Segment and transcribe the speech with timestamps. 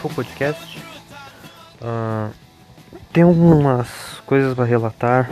[0.00, 0.78] Show Podcast.
[1.80, 2.30] Ah,
[3.12, 3.88] tem algumas
[4.26, 5.30] coisas para relatar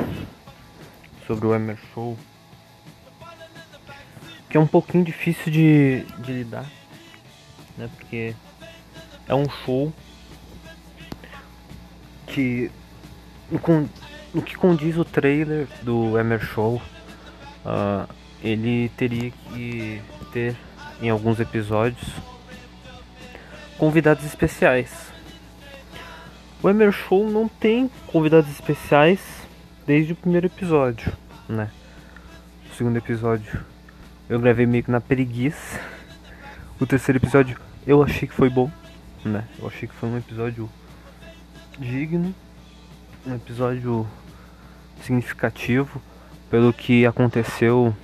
[1.26, 2.16] sobre o Emer Show
[4.54, 6.70] que é um pouquinho difícil de, de lidar,
[7.76, 7.90] né?
[7.96, 8.36] Porque
[9.26, 9.92] é um show
[12.28, 12.70] que
[14.32, 16.80] no que condiz o trailer do Emer Show,
[17.66, 18.06] ah,
[18.44, 20.00] ele teria que
[20.32, 20.56] ter
[21.02, 22.08] em alguns episódios
[23.78, 24.90] convidados especiais.
[26.62, 29.20] O Emer Show não tem convidados especiais
[29.86, 31.12] desde o primeiro episódio,
[31.48, 31.70] né?
[32.70, 33.64] O segundo episódio
[34.28, 35.80] eu gravei meio que na preguiça.
[36.80, 38.70] O terceiro episódio eu achei que foi bom,
[39.24, 39.44] né?
[39.58, 40.70] Eu achei que foi um episódio
[41.78, 42.34] digno,
[43.26, 44.06] um episódio
[45.02, 46.00] significativo
[46.50, 47.94] pelo que aconteceu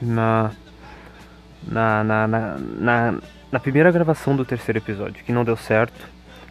[0.00, 0.52] na
[1.66, 3.20] na, na, na, na,
[3.52, 6.08] na primeira gravação do terceiro episódio, que não deu certo.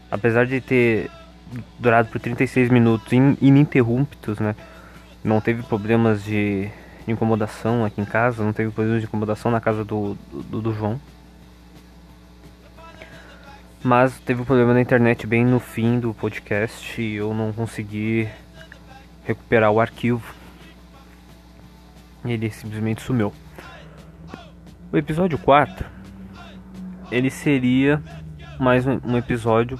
[0.09, 1.09] Apesar de ter
[1.77, 4.55] durado por 36 minutos in- ininterruptos, né?
[5.23, 6.69] Não teve problemas de,
[7.07, 10.99] incomodação aqui em casa, não teve problemas de incomodação na casa do, do, do João.
[13.83, 18.29] Mas teve um problema na internet bem no fim do podcast e eu não consegui
[19.25, 20.23] recuperar o arquivo.
[22.23, 23.33] Ele simplesmente sumiu.
[24.91, 25.85] O episódio 4
[27.11, 28.01] ele seria
[28.59, 29.79] mais um, um episódio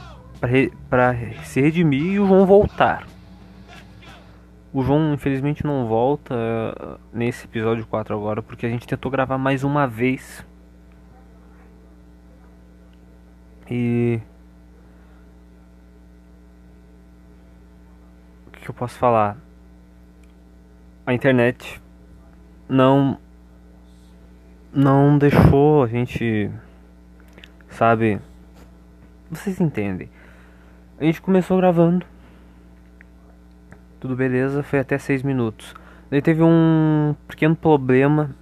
[0.90, 3.08] para se redimir e o João voltar.
[4.74, 9.38] O João infelizmente não volta eh, nesse episódio 4 agora porque a gente tentou gravar
[9.38, 10.46] mais uma vez.
[13.70, 14.20] E
[18.48, 19.38] o que eu posso falar?
[21.06, 21.82] A internet
[22.68, 23.18] não
[24.74, 26.50] não deixou a gente,
[27.82, 28.20] sabe?
[29.32, 30.08] Vocês entendem?
[31.00, 32.06] A gente começou gravando,
[34.00, 35.74] tudo beleza, foi até 6 minutos.
[36.12, 38.36] Daí teve um pequeno problema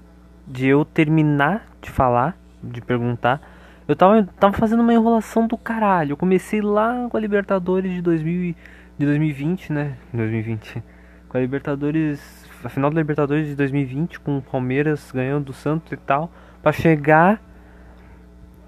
[0.45, 3.41] de eu terminar de falar, de perguntar.
[3.87, 6.11] Eu tava, tava fazendo uma enrolação do caralho.
[6.11, 8.57] Eu comecei lá com a Libertadores de, 2000, e-
[8.97, 9.95] de 2020, né?
[10.11, 10.83] 2020.
[11.29, 15.93] Com a Libertadores, a final da Libertadores de 2020, com o Palmeiras ganhando do Santos
[15.93, 16.29] e tal,
[16.61, 17.41] pra chegar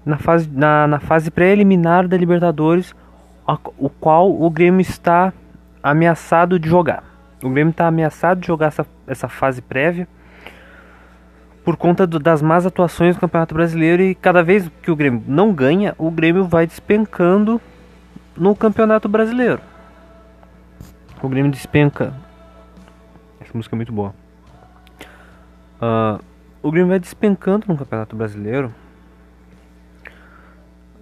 [0.04, 2.94] na fase, na, na fase preliminar da Libertadores,
[3.46, 5.32] a- o qual o Grêmio está
[5.82, 7.04] ameaçado de jogar.
[7.42, 10.06] O Grêmio está ameaçado de jogar essa, essa fase prévia
[11.64, 15.22] por conta do- das más atuações do Campeonato Brasileiro e cada vez que o Grêmio
[15.26, 17.60] não ganha, o Grêmio vai despencando
[18.36, 19.60] no Campeonato Brasileiro.
[21.22, 22.12] O Grêmio despenca.
[23.40, 24.12] Essa música é muito boa.
[25.80, 26.18] Ah,
[26.62, 28.72] o Grêmio vai despencando no Campeonato Brasileiro.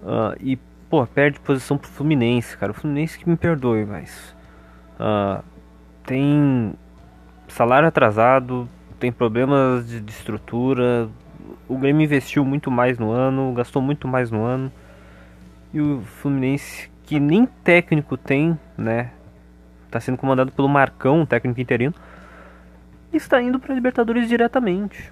[0.03, 0.57] Ah, e,
[0.89, 2.71] pô, perde posição pro Fluminense, cara.
[2.71, 4.35] O Fluminense que me perdoe, mas.
[4.99, 5.43] ah,
[6.05, 6.73] tem
[7.47, 8.67] salário atrasado,
[8.99, 11.09] tem problemas de, de estrutura.
[11.67, 14.71] O Grêmio investiu muito mais no ano, gastou muito mais no ano.
[15.73, 19.11] E o Fluminense, que nem técnico tem, né?
[19.89, 21.93] Tá sendo comandado pelo Marcão, técnico interino.
[23.13, 25.11] Está indo pra Libertadores diretamente.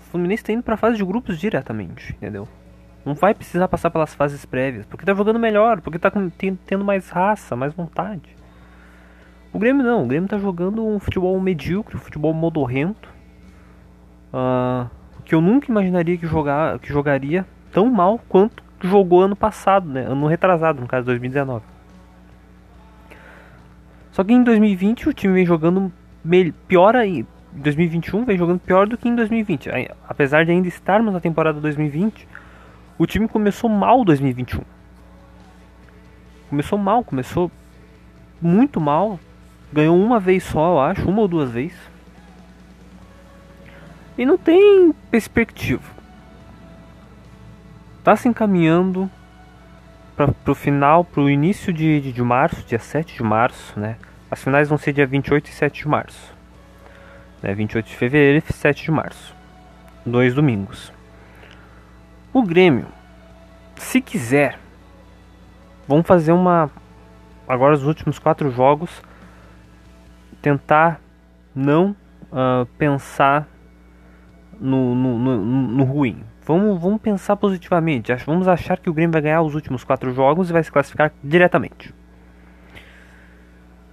[0.00, 2.48] O Fluminense tá indo pra fase de grupos diretamente, entendeu?
[3.06, 6.58] Não vai precisar passar pelas fases prévias, porque tá jogando melhor, porque tá com- ten-
[6.66, 8.34] tendo mais raça, mais vontade.
[9.52, 13.14] O Grêmio não, o Grêmio tá jogando um futebol medíocre, um futebol modorrento.
[14.32, 14.88] ah,
[15.24, 20.02] que eu nunca imaginaria que, jogar, que jogaria tão mal quanto jogou ano passado, né?
[20.02, 21.64] Ano retrasado, no caso 2019.
[24.12, 25.92] Só que em 2020 o time vem jogando
[26.68, 27.24] pior aí.
[27.54, 29.70] Em 2021 vem jogando pior do que em 2020.
[29.70, 32.28] Aí, Apesar de ainda estarmos na temporada 2020,
[32.98, 34.62] o time começou mal 2021.
[36.48, 37.50] Começou mal, começou
[38.40, 39.18] muito mal.
[39.72, 41.78] Ganhou uma vez só, eu acho, uma ou duas vezes.
[44.16, 45.82] E não tem perspectiva.
[48.02, 49.10] tá se encaminhando
[50.16, 53.96] para pro final, pro início de, de, de março, dia 7 de março, né?
[54.30, 56.34] As finais vão ser dia 28 e 7 de março.
[57.42, 57.52] Né?
[57.52, 59.34] 28 de fevereiro e 7 de março.
[60.04, 60.95] Dois domingos.
[62.36, 62.86] O Grêmio,
[63.76, 64.58] se quiser,
[65.88, 66.70] vamos fazer uma.
[67.48, 69.02] Agora os últimos quatro jogos.
[70.42, 71.00] Tentar
[71.54, 73.48] não uh, pensar
[74.60, 76.22] no, no, no, no ruim.
[76.44, 78.14] Vamos, vamos pensar positivamente.
[78.26, 81.14] Vamos achar que o Grêmio vai ganhar os últimos quatro jogos e vai se classificar
[81.24, 81.94] diretamente.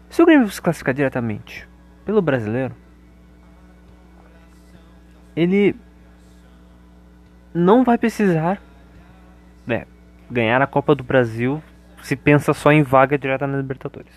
[0.09, 1.65] Se o Grêmio se classificar diretamente
[2.03, 2.75] pelo brasileiro,
[5.33, 5.77] ele
[7.53, 8.61] não vai precisar
[9.65, 9.85] né,
[10.29, 11.61] ganhar a Copa do Brasil
[12.01, 14.13] se pensa só em vaga direta na Libertadores.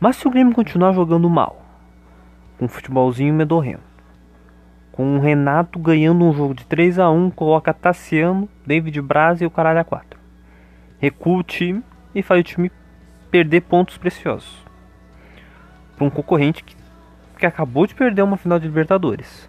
[0.00, 1.64] Mas se o Grêmio continuar jogando mal,
[2.58, 3.88] com um futebolzinho medorrento,
[4.92, 9.46] com o Renato ganhando um jogo de 3 a 1 coloca Tassiano, David Braz e
[9.46, 10.18] o caralho a 4.
[10.98, 11.82] Recua o time
[12.14, 12.72] e faz o time
[13.30, 14.64] perder pontos preciosos.
[15.96, 16.76] Para um concorrente que,
[17.38, 19.47] que acabou de perder uma final de Libertadores.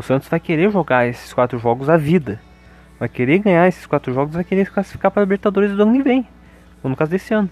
[0.00, 2.40] O Santos vai querer jogar esses quatro jogos à vida.
[2.98, 5.92] Vai querer ganhar esses quatro jogos, vai querer se classificar para a Libertadores do ano
[5.92, 6.26] que vem.
[6.82, 7.50] Ou no caso desse ano.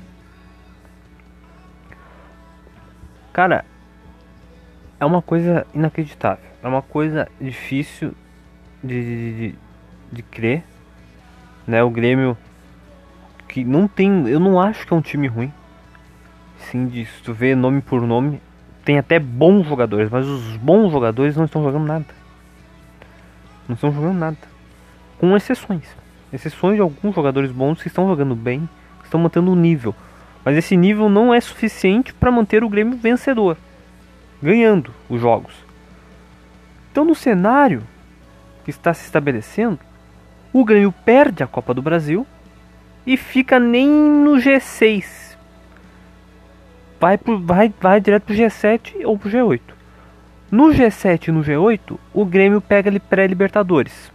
[3.35, 3.67] Cara,
[4.99, 6.43] é uma coisa inacreditável.
[6.63, 8.15] É uma coisa difícil
[8.83, 9.55] de, de,
[10.11, 10.65] de crer.
[11.67, 11.83] Né?
[11.83, 12.35] O Grêmio
[13.47, 14.27] que não tem.
[14.27, 15.53] Eu não acho que é um time ruim.
[16.61, 18.41] Sim, de, se tu vê nome por nome,
[18.87, 22.18] tem até bons jogadores, mas os bons jogadores não estão jogando nada.
[23.69, 24.39] Não estão jogando nada.
[25.19, 25.85] Com exceções.
[26.33, 28.69] Exceções de alguns jogadores bons que estão jogando bem,
[29.05, 29.95] estão mantendo o nível.
[30.45, 33.57] Mas esse nível não é suficiente para manter o Grêmio vencedor
[34.43, 35.53] ganhando os jogos.
[36.91, 37.83] Então, no cenário
[38.65, 39.79] que está se estabelecendo,
[40.53, 42.27] o Grêmio perde a Copa do Brasil
[43.07, 45.37] e fica nem no G6.
[47.01, 49.61] Vai, pro, vai, vai direto pro G7 ou pro G8.
[50.51, 54.11] No G7 e no G8, o Grêmio pega ele pré-Libertadores.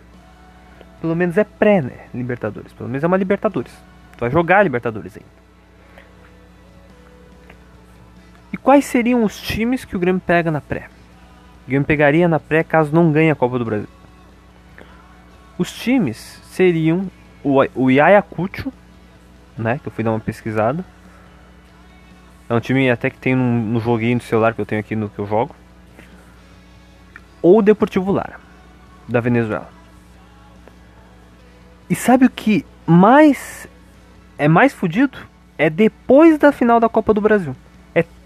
[0.99, 2.07] Pelo menos é pré, né?
[2.13, 2.73] Libertadores.
[2.73, 3.71] Pelo menos é uma Libertadores.
[4.17, 5.43] Tu vai jogar Libertadores ainda.
[8.51, 10.87] E quais seriam os times que o Grêmio pega na pré?
[11.65, 13.89] O Grêmio pegaria na pré caso não ganhe a Copa do Brasil.
[15.57, 17.11] Os times seriam
[17.43, 17.89] o, o
[19.57, 19.79] né?
[19.79, 20.83] Que eu fui dar uma pesquisada.
[22.49, 25.09] É um time até que tem no joguinho do celular que eu tenho aqui no
[25.09, 25.55] que eu jogo.
[27.43, 28.39] Ou Deportivo Lara,
[29.07, 29.69] da Venezuela.
[31.87, 33.67] E sabe o que mais
[34.39, 35.19] é mais fodido?
[35.55, 37.55] É depois da final da Copa do Brasil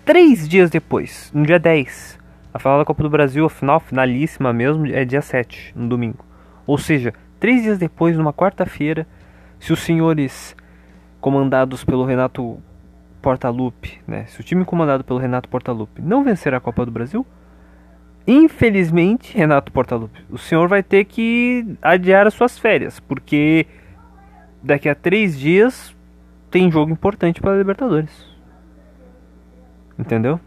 [0.07, 2.17] três dias depois, no dia 10.
[2.53, 6.23] A final da Copa do Brasil, a final finalíssima mesmo, é dia 7, no domingo.
[6.65, 9.05] Ou seja, três dias depois, numa quarta-feira,
[9.59, 10.55] se os senhores
[11.19, 12.57] comandados pelo Renato
[13.21, 17.27] Portaluppi, né, se o time comandado pelo Renato Portaluppi não vencer a Copa do Brasil,
[18.27, 23.65] infelizmente, Renato Portaluppi, o senhor vai ter que adiar as suas férias, porque
[24.61, 25.95] daqui a três dias
[26.51, 28.27] tem jogo importante para a Libertadores.
[29.97, 30.39] Entendeu?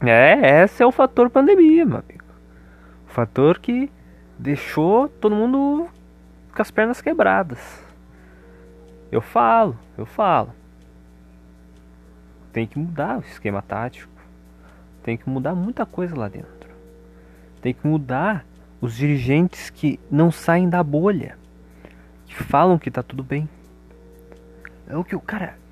[0.00, 2.24] É, esse é o fator pandemia, meu amigo.
[3.08, 3.90] O fator que
[4.38, 5.88] deixou todo mundo
[6.54, 7.82] com as pernas quebradas.
[9.10, 10.52] Eu falo, eu falo.
[12.52, 14.11] Tem que mudar o esquema tático.
[15.02, 16.70] Tem que mudar muita coisa lá dentro.
[17.60, 18.44] Tem que mudar
[18.80, 21.36] os dirigentes que não saem da bolha.
[22.26, 23.48] Que falam que tá tudo bem.
[24.88, 25.62] É o que o cara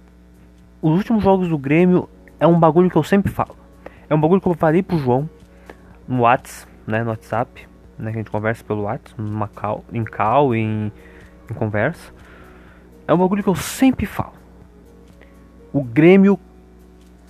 [0.82, 2.08] os últimos jogos do Grêmio
[2.38, 3.54] é um bagulho que eu sempre falo.
[4.08, 5.28] É um bagulho que eu falei pro João
[6.08, 7.68] no WhatsApp, né, no WhatsApp,
[7.98, 9.50] né, que a gente conversa pelo WhatsApp, numa
[9.92, 10.90] em call, em,
[11.50, 12.12] em conversa.
[13.06, 14.32] É um bagulho que eu sempre falo.
[15.70, 16.40] O Grêmio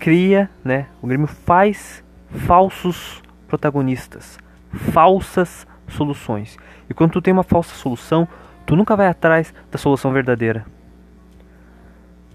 [0.01, 4.39] cria, né, o Grêmio faz falsos protagonistas,
[4.73, 6.57] falsas soluções.
[6.89, 8.27] E quando tu tem uma falsa solução,
[8.65, 10.65] tu nunca vai atrás da solução verdadeira.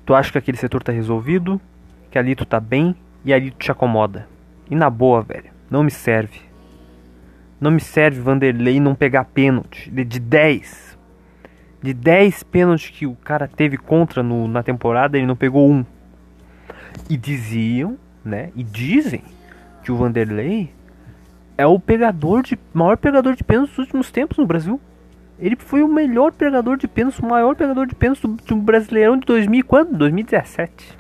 [0.06, 1.60] Tu acha que aquele setor tá resolvido,
[2.12, 2.96] que ali tu tá bem
[3.26, 4.28] e ali tu te acomoda.
[4.70, 6.42] E na boa, velho, não me serve.
[7.60, 10.96] Não me serve Vanderlei não pegar pênalti de 10.
[11.82, 15.84] De 10 pênaltis que o cara teve contra no, na temporada, ele não pegou um.
[17.10, 18.52] E diziam, né?
[18.56, 19.24] E dizem
[19.84, 20.72] que o Vanderlei
[21.58, 24.80] é o pegador de maior pegador de pênaltis dos últimos tempos no Brasil.
[25.38, 29.18] Ele foi o melhor pegador de pênaltis, o maior pegador de pênaltis do, do Brasileirão
[29.18, 29.98] de 2000 quando?
[29.98, 30.98] 2017.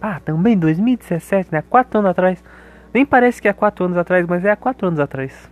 [0.00, 1.62] Ah, também 2017, né?
[1.68, 2.42] Quatro anos atrás.
[2.92, 5.50] Nem parece que é quatro anos atrás, mas é há quatro anos atrás.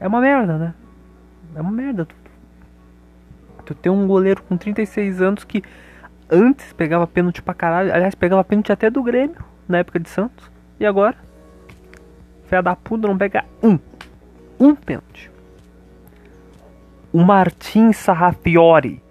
[0.00, 0.74] É uma merda, né?
[1.54, 2.18] É uma merda tudo.
[3.64, 5.62] Tu tem um goleiro com 36 anos que
[6.30, 7.92] antes pegava pênalti pra caralho.
[7.92, 9.36] Aliás, pegava pênalti até do Grêmio,
[9.68, 10.50] na época de Santos.
[10.78, 11.16] E agora?
[12.46, 13.78] Fé da puta não pega um.
[14.58, 15.30] Um pênalti.
[17.12, 19.02] O Martin Sarrafiori,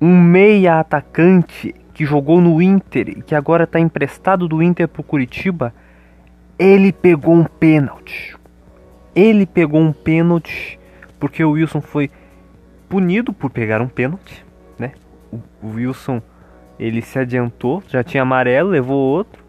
[0.00, 5.02] um meia atacante que jogou no Inter e que agora está emprestado do Inter pro
[5.02, 5.74] Curitiba,
[6.58, 8.36] ele pegou um pênalti.
[9.14, 10.78] Ele pegou um pênalti
[11.18, 12.10] porque o Wilson foi
[12.88, 14.44] punido por pegar um pênalti?
[15.62, 16.22] O, Wilson
[16.78, 19.44] ele se adiantou, já tinha amarelo, levou outro,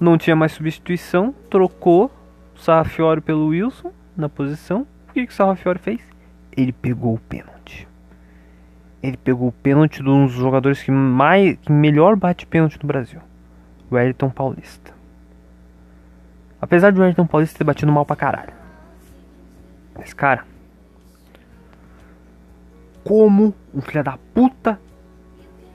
[0.00, 2.10] não tinha mais substituição, trocou
[2.54, 4.86] o Sarrafiori pelo Wilson na posição.
[5.08, 6.00] O que, que o Sarrafiori fez?
[6.56, 7.86] Ele pegou o pênalti.
[9.02, 12.86] Ele pegou o pênalti de um dos jogadores que, mais, que melhor bate pênalti no
[12.86, 13.20] Brasil.
[13.90, 14.92] O Wellington Paulista.
[16.60, 18.54] Apesar de o Wellington Paulista ter batido mal pra caralho.
[19.94, 20.44] Mas, cara.
[23.04, 24.80] Como um filho da puta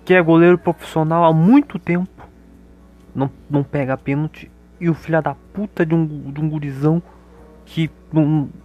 [0.10, 2.28] que é goleiro profissional há muito tempo
[3.14, 4.52] não, não pega pênalti
[4.82, 7.00] e o filho da puta de um, de um gurizão
[7.64, 7.92] que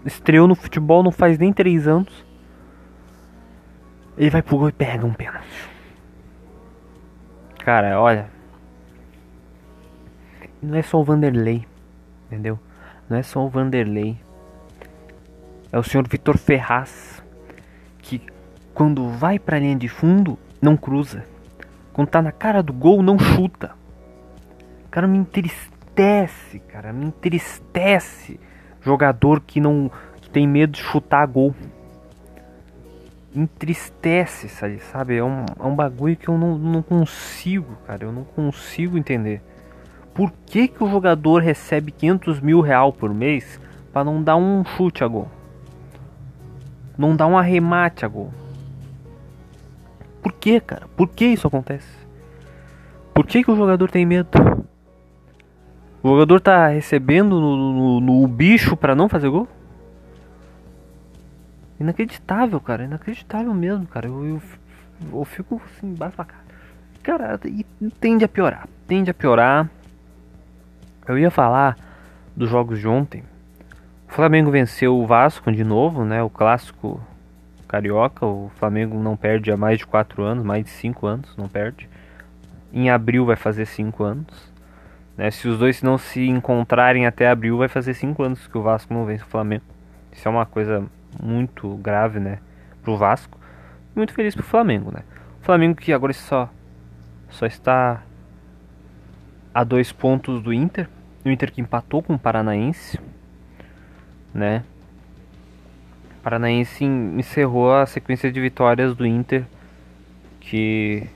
[0.07, 2.25] estreou no futebol não faz nem 3 anos.
[4.17, 5.69] Ele vai pro gol e pega um pênalti.
[7.59, 8.31] Cara, olha.
[10.63, 11.67] Não é só o Vanderlei,
[12.27, 12.59] entendeu?
[13.07, 14.19] Não é só o Vanderlei.
[15.71, 17.23] É o senhor Vitor Ferraz
[17.99, 18.23] que
[18.73, 21.34] quando vai pra linha de fundo não cruza.
[21.95, 23.71] Quando tá na cara do gol não chuta.
[24.91, 28.39] Cara, me entristece, cara, me entristece
[28.83, 31.55] jogador que não que tem medo de chutar gol.
[33.35, 35.17] Entristece, sabe?
[35.17, 38.05] É um, é um bagulho que eu não, não consigo, cara.
[38.05, 39.41] Eu não consigo entender.
[40.13, 43.61] Por que, que o jogador recebe 500 mil real por mês
[43.93, 45.29] para não dar um chute a gol?
[46.99, 48.33] Não dar um arremate a gol?
[50.25, 50.89] Por que, cara?
[50.97, 51.87] Por que isso acontece?
[53.13, 54.31] Por que, que o jogador tem medo?
[56.03, 59.47] O jogador tá recebendo no, no, no bicho para não fazer gol?
[61.79, 62.85] Inacreditável, cara.
[62.85, 64.09] Inacreditável mesmo, cara.
[64.09, 64.43] Eu, eu,
[65.13, 66.45] eu fico assim, cara.
[67.03, 67.67] Cara, e
[68.01, 68.67] tende a piorar.
[68.89, 69.69] Tende a piorar.
[71.07, 71.77] Eu ia falar
[72.35, 73.23] dos jogos de ontem.
[74.09, 76.23] O Flamengo venceu o Vasco de novo, né?
[76.23, 76.99] O clássico
[77.75, 78.25] carioca.
[78.25, 81.89] O Flamengo não perde há mais de 4 anos, mais de 5 anos, não perde.
[82.73, 84.53] Em abril vai fazer 5 anos.
[85.17, 85.31] Né?
[85.31, 88.95] Se os dois não se encontrarem até abril, vai fazer 5 anos que o Vasco
[88.95, 89.65] não vence o Flamengo.
[90.13, 90.85] Isso é uma coisa
[91.21, 92.39] muito grave, né?
[92.83, 93.39] Pro Vasco.
[93.95, 95.03] Muito feliz pro Flamengo, né?
[95.41, 96.49] O Flamengo que agora só,
[97.29, 98.03] só está
[99.53, 100.89] a dois pontos do Inter.
[101.25, 103.01] O Inter que empatou com o Paranaense,
[104.33, 104.63] né?
[106.25, 109.45] Paranaense encerrou a sequência de vitórias do Inter
[110.41, 111.07] que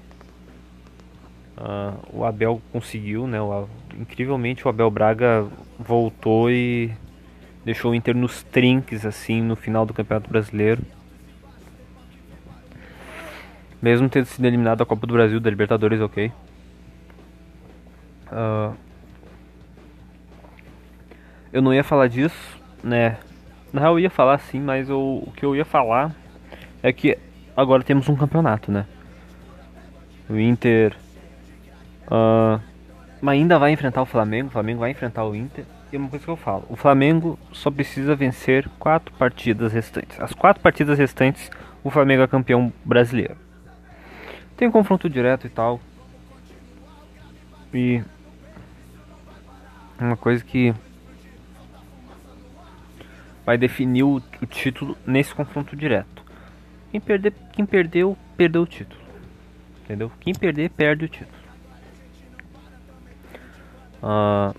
[1.57, 3.41] uh, o Abel conseguiu, né?
[3.41, 3.67] O,
[3.99, 5.47] incrivelmente o Abel Braga
[5.79, 6.93] voltou e
[7.65, 10.83] deixou o Inter nos trinques assim no final do Campeonato Brasileiro.
[13.81, 16.31] Mesmo tendo sido eliminado da Copa do Brasil, da Libertadores, ok.
[18.31, 18.77] Uh,
[21.51, 23.17] eu não ia falar disso, né?
[23.79, 26.13] Na real eu ia falar sim, mas eu, o que eu ia falar
[26.83, 27.17] é que
[27.57, 28.85] agora temos um campeonato, né?
[30.29, 30.97] O Inter
[32.11, 32.61] uh,
[33.25, 35.65] ainda vai enfrentar o Flamengo, o Flamengo vai enfrentar o Inter.
[35.93, 40.21] E uma coisa que eu falo, o Flamengo só precisa vencer quatro partidas restantes.
[40.21, 41.49] As quatro partidas restantes,
[41.85, 43.37] o Flamengo é campeão brasileiro.
[44.57, 45.81] Tem um confronto direto e tal.
[47.73, 48.03] E
[50.01, 50.75] uma coisa que
[53.49, 56.23] vai definir o, o título nesse confronto direto.
[56.91, 59.01] Quem perder, quem perdeu, perdeu o título.
[59.83, 60.13] Entendeu?
[60.21, 61.33] Quem perder, perde o título.
[64.03, 64.55] Uh,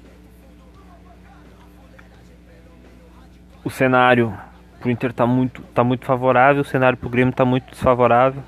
[3.64, 4.36] o cenário
[4.80, 8.42] pro Inter tá muito, tá muito favorável, o cenário pro Grêmio tá muito desfavorável.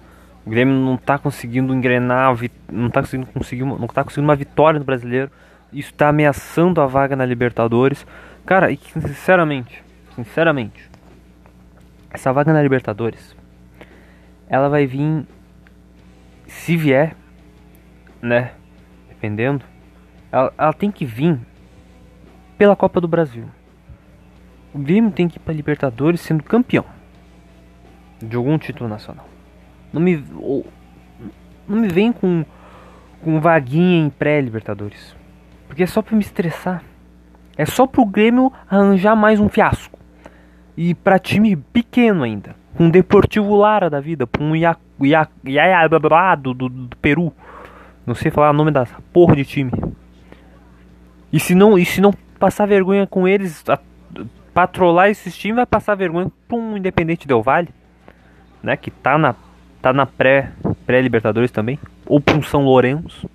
[0.43, 2.35] O Grêmio não tá conseguindo engrenar,
[2.67, 5.29] não tá conseguindo conseguir, não tá conseguindo uma vitória no Brasileiro.
[5.71, 8.07] Isso tá ameaçando a vaga na Libertadores.
[8.43, 10.89] Cara, e sinceramente, sinceramente,
[12.09, 13.35] essa vaga na Libertadores,
[14.47, 15.25] ela vai vir
[16.47, 17.15] se vier,
[18.21, 18.51] né,
[19.07, 19.63] dependendo,
[20.31, 21.39] ela, ela tem que vir
[22.57, 23.45] pela Copa do Brasil.
[24.73, 26.85] O Grêmio tem que ir para Libertadores sendo campeão
[28.21, 29.27] de algum título nacional.
[29.91, 30.23] Não me,
[31.67, 32.45] não me vem com,
[33.23, 35.15] com vaguinha em pré-Libertadores.
[35.67, 36.83] Porque é só para me estressar.
[37.57, 40.00] É só pro Grêmio arranjar mais um fiasco.
[40.77, 42.55] E para time pequeno ainda.
[42.79, 45.87] um Deportivo Lara da vida, um Ia- Ia- Iaia
[46.37, 47.33] do, do, do Peru.
[48.05, 49.71] Não sei falar o nome da porra de time.
[51.31, 53.77] E se não, e se não passar vergonha com eles, a,
[54.53, 57.69] patrolar esses times, vai passar vergonha pra um Independente Del Vale,
[58.63, 58.75] né?
[58.75, 59.35] Que tá na,
[59.81, 60.51] tá na pré,
[60.85, 61.77] pré-Libertadores também.
[62.05, 63.29] Ou pra um São Lourenço.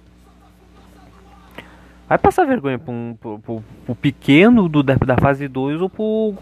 [2.09, 5.89] Vai passar vergonha pra um, pro, pro- pro pequeno do, da, da fase 2 ou
[5.91, 6.35] pro,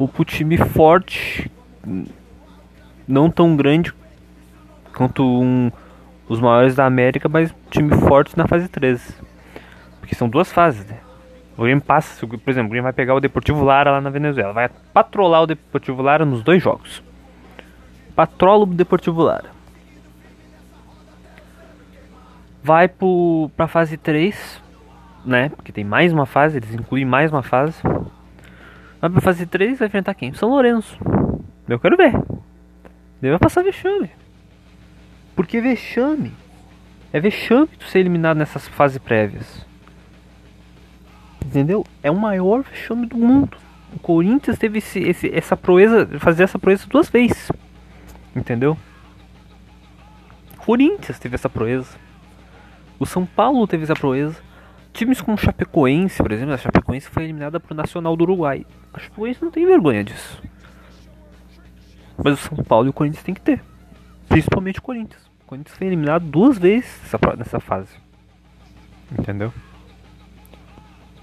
[0.00, 1.50] ou pro time forte,
[3.06, 3.92] não tão grande
[4.96, 5.70] quanto um,
[6.26, 9.20] os maiores da América, mas time forte na fase 3.
[10.00, 10.96] Porque são duas fases, né?
[11.56, 14.08] O Grêmio passa, o- por exemplo, o Grêmio vai pegar o Deportivo Lara lá na
[14.08, 17.02] Venezuela, vai patrolar o Deportivo Lara nos dois jogos.
[18.16, 19.50] Patrola o Deportivo Lara.
[22.62, 24.62] Vai pro, pra fase 3,
[25.24, 25.50] né?
[25.50, 27.76] Porque tem mais uma fase, eles incluem mais uma fase.
[29.00, 30.32] Vai pra fase 3 vai enfrentar quem?
[30.34, 30.96] São Lourenço.
[31.68, 32.12] Eu quero ver.
[33.20, 34.10] Deve passar vexame.
[35.34, 36.32] Porque vexame.
[37.12, 39.64] É vexame tu ser eliminado nessas fases prévias.
[41.44, 41.84] Entendeu?
[42.02, 43.56] É o maior vexame do mundo.
[43.94, 47.50] O Corinthians teve esse, esse- essa proeza, fazer essa proeza duas vezes.
[48.36, 48.76] Entendeu?
[50.56, 51.96] O Corinthians teve essa proeza.
[52.98, 54.36] O São Paulo teve essa proeza.
[54.92, 58.66] Times como Chapecoense, por exemplo, a Chapecoense foi eliminada pro Nacional do Uruguai.
[58.92, 60.42] A Chapecoense não tem vergonha disso.
[62.22, 63.62] Mas o São Paulo e o Corinthians tem que ter.
[64.28, 65.22] Principalmente o Corinthians.
[65.42, 67.00] O Corinthians foi eliminado duas vezes
[67.38, 67.96] nessa, fase.
[69.18, 69.52] Entendeu?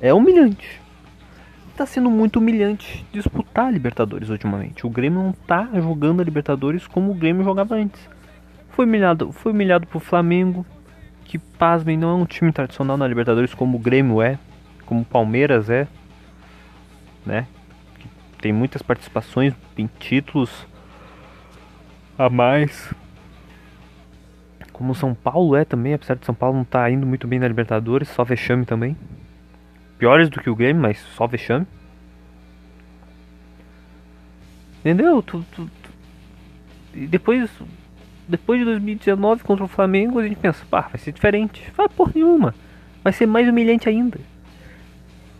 [0.01, 0.81] É humilhante.
[1.75, 4.87] Tá sendo muito humilhante disputar a Libertadores ultimamente.
[4.87, 8.09] O Grêmio não tá jogando a Libertadores como o Grêmio jogava antes.
[8.69, 10.65] Foi humilhado, foi humilhado pro Flamengo,
[11.27, 14.39] que pasmem, não é um time tradicional na Libertadores como o Grêmio é,
[14.85, 15.87] como o Palmeiras é,
[17.25, 17.45] né?
[17.99, 18.07] Que
[18.41, 20.65] tem muitas participações em títulos
[22.17, 22.93] a mais.
[24.71, 27.39] Como o São Paulo é também, apesar de São Paulo não estar indo muito bem
[27.39, 28.95] na Libertadores, só vexame também.
[29.97, 31.65] Piores do que o Grêmio, mas só vexame.
[34.79, 35.21] Entendeu?
[35.21, 35.91] Tu, tu- tu-
[36.93, 37.49] E depois,
[38.27, 41.71] depois de 2019 contra o Flamengo, a gente pensa, pá, vai ser diferente.
[41.75, 42.53] Vai porra nenhuma.
[43.03, 44.19] Vai ser mais humilhante ainda.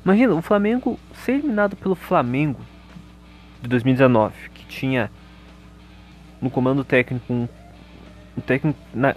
[0.06, 2.60] Imagina, o Flamengo ser eliminado pelo Flamengo
[3.62, 5.12] de 2019, que tinha
[6.42, 7.48] no comando técnico um,
[8.38, 9.16] um técnico na-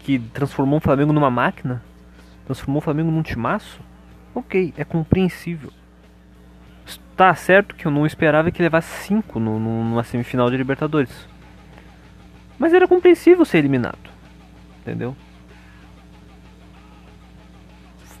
[0.00, 1.82] que transformou o Flamengo numa máquina,
[2.44, 3.80] transformou o Flamengo num timaço.
[4.34, 5.72] Ok, é compreensível.
[7.16, 11.26] Tá certo que eu não esperava que levasse 5 no, no, numa semifinal de Libertadores.
[12.58, 13.98] Mas era compreensível ser eliminado.
[14.80, 15.16] Entendeu?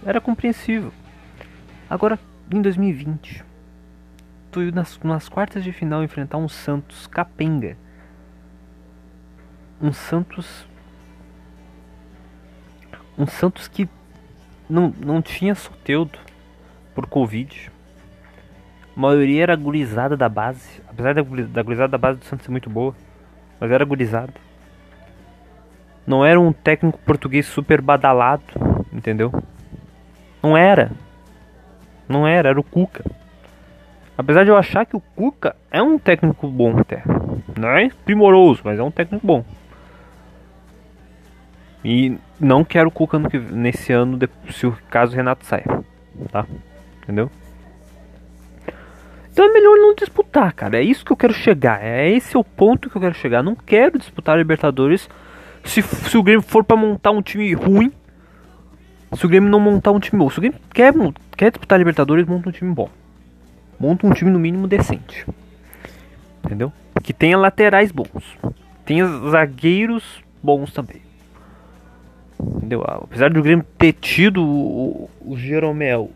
[0.04, 0.92] Era compreensível.
[1.88, 2.18] Agora,
[2.50, 3.44] em 2020,
[4.50, 7.76] tu nas, nas quartas de final enfrentar um Santos capenga.
[9.80, 10.66] Um Santos.
[13.18, 13.88] Um Santos que
[14.68, 16.18] não, não tinha Soteudo
[16.94, 17.70] por Covid.
[18.96, 20.82] A maioria era gurizada da base.
[20.88, 22.94] Apesar da, da gurizada da base do Santos ser muito boa.
[23.60, 24.34] Mas era gurizada.
[26.06, 28.44] Não era um técnico português super badalado.
[28.92, 29.32] Entendeu?
[30.42, 30.92] Não era.
[32.08, 33.04] Não era, era o Cuca.
[34.16, 37.02] Apesar de eu achar que o Cuca é um técnico bom até.
[37.58, 39.44] Não é primoroso, mas é um técnico bom.
[41.84, 44.18] E não quero o Cuca nesse ano,
[44.50, 45.66] se o caso Renato saia.
[46.30, 46.46] Tá?
[47.02, 47.30] Entendeu?
[49.36, 50.78] Então é melhor não disputar, cara.
[50.78, 51.84] É isso que eu quero chegar.
[51.84, 53.42] É esse é o ponto que eu quero chegar.
[53.42, 55.10] Não quero disputar a Libertadores
[55.62, 57.92] se, se o Grêmio for pra montar um time ruim.
[59.12, 60.30] Se o Grêmio não montar um time bom.
[60.30, 60.94] Se o Grêmio quer,
[61.36, 62.88] quer disputar a Libertadores, monta um time bom.
[63.78, 65.26] Monta um time no mínimo decente.
[66.42, 66.72] Entendeu?
[67.02, 68.38] Que tenha laterais bons.
[68.86, 71.02] Tenha zagueiros bons também.
[72.40, 72.82] Entendeu?
[72.86, 76.10] Apesar do Grêmio ter tido o, o Jeromel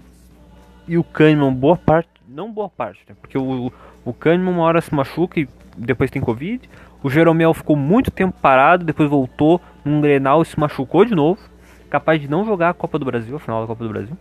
[0.88, 3.14] e o Kahneman boa parte, não boa parte, né?
[3.20, 3.72] Porque o,
[4.04, 6.68] o Kahneman uma hora se machuca e depois tem Covid.
[7.02, 11.40] O Jeromel ficou muito tempo parado, depois voltou num Grenal e se machucou de novo.
[11.88, 14.16] Capaz de não jogar a Copa do Brasil, a final da Copa do Brasil.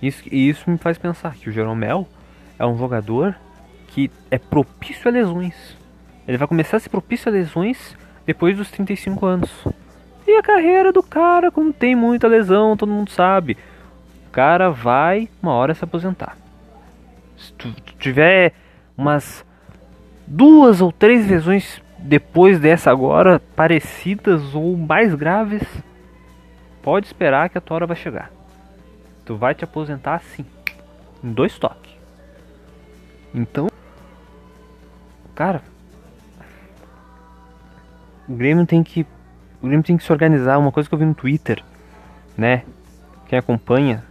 [0.00, 2.06] Isso, e isso me faz pensar que o Jeromel
[2.58, 3.34] é um jogador
[3.88, 5.76] que é propício a lesões.
[6.26, 9.50] Ele vai começar a ser propício a lesões depois dos 35 anos.
[10.26, 13.56] E a carreira do cara, como tem muita lesão, todo mundo sabe.
[14.32, 16.36] Cara vai uma hora se aposentar.
[17.36, 18.54] Se tu tiver
[18.96, 19.44] umas
[20.26, 25.62] duas ou três lesões depois dessa agora, parecidas ou mais graves,
[26.82, 28.30] pode esperar que a tua hora vai chegar.
[29.24, 30.44] Tu vai te aposentar assim,
[31.22, 31.92] em dois toques.
[33.32, 33.68] Então,
[35.34, 35.62] Cara,
[38.28, 39.06] o Grêmio tem que.
[39.62, 40.58] O Grêmio tem que se organizar.
[40.58, 41.62] Uma coisa que eu vi no Twitter,
[42.36, 42.64] né?
[43.26, 44.04] Quem acompanha.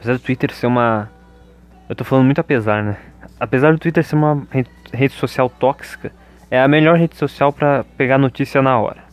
[0.00, 1.10] Apesar do Twitter ser uma.
[1.86, 2.96] Eu tô falando muito apesar, né?
[3.38, 6.10] Apesar do Twitter ser uma re- rede social tóxica,
[6.50, 9.04] é a melhor rede social pra pegar notícia na hora.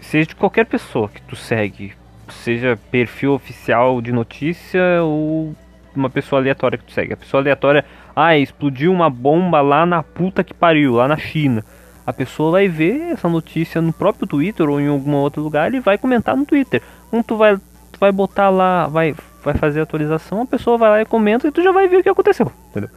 [0.00, 1.94] Seja de qualquer pessoa que tu segue,
[2.28, 5.54] seja perfil oficial de notícia ou
[5.94, 7.14] uma pessoa aleatória que tu segue.
[7.14, 11.64] A pessoa aleatória, ah, explodiu uma bomba lá na puta que pariu, lá na China.
[12.06, 15.80] A pessoa vai ver essa notícia no próprio Twitter ou em algum outro lugar e
[15.80, 16.80] vai comentar no Twitter.
[17.10, 17.56] Quando tu vai,
[17.96, 21.48] tu vai botar lá, vai, vai fazer a atualização, a pessoa vai lá e comenta
[21.48, 22.90] e tu já vai ver o que aconteceu, entendeu?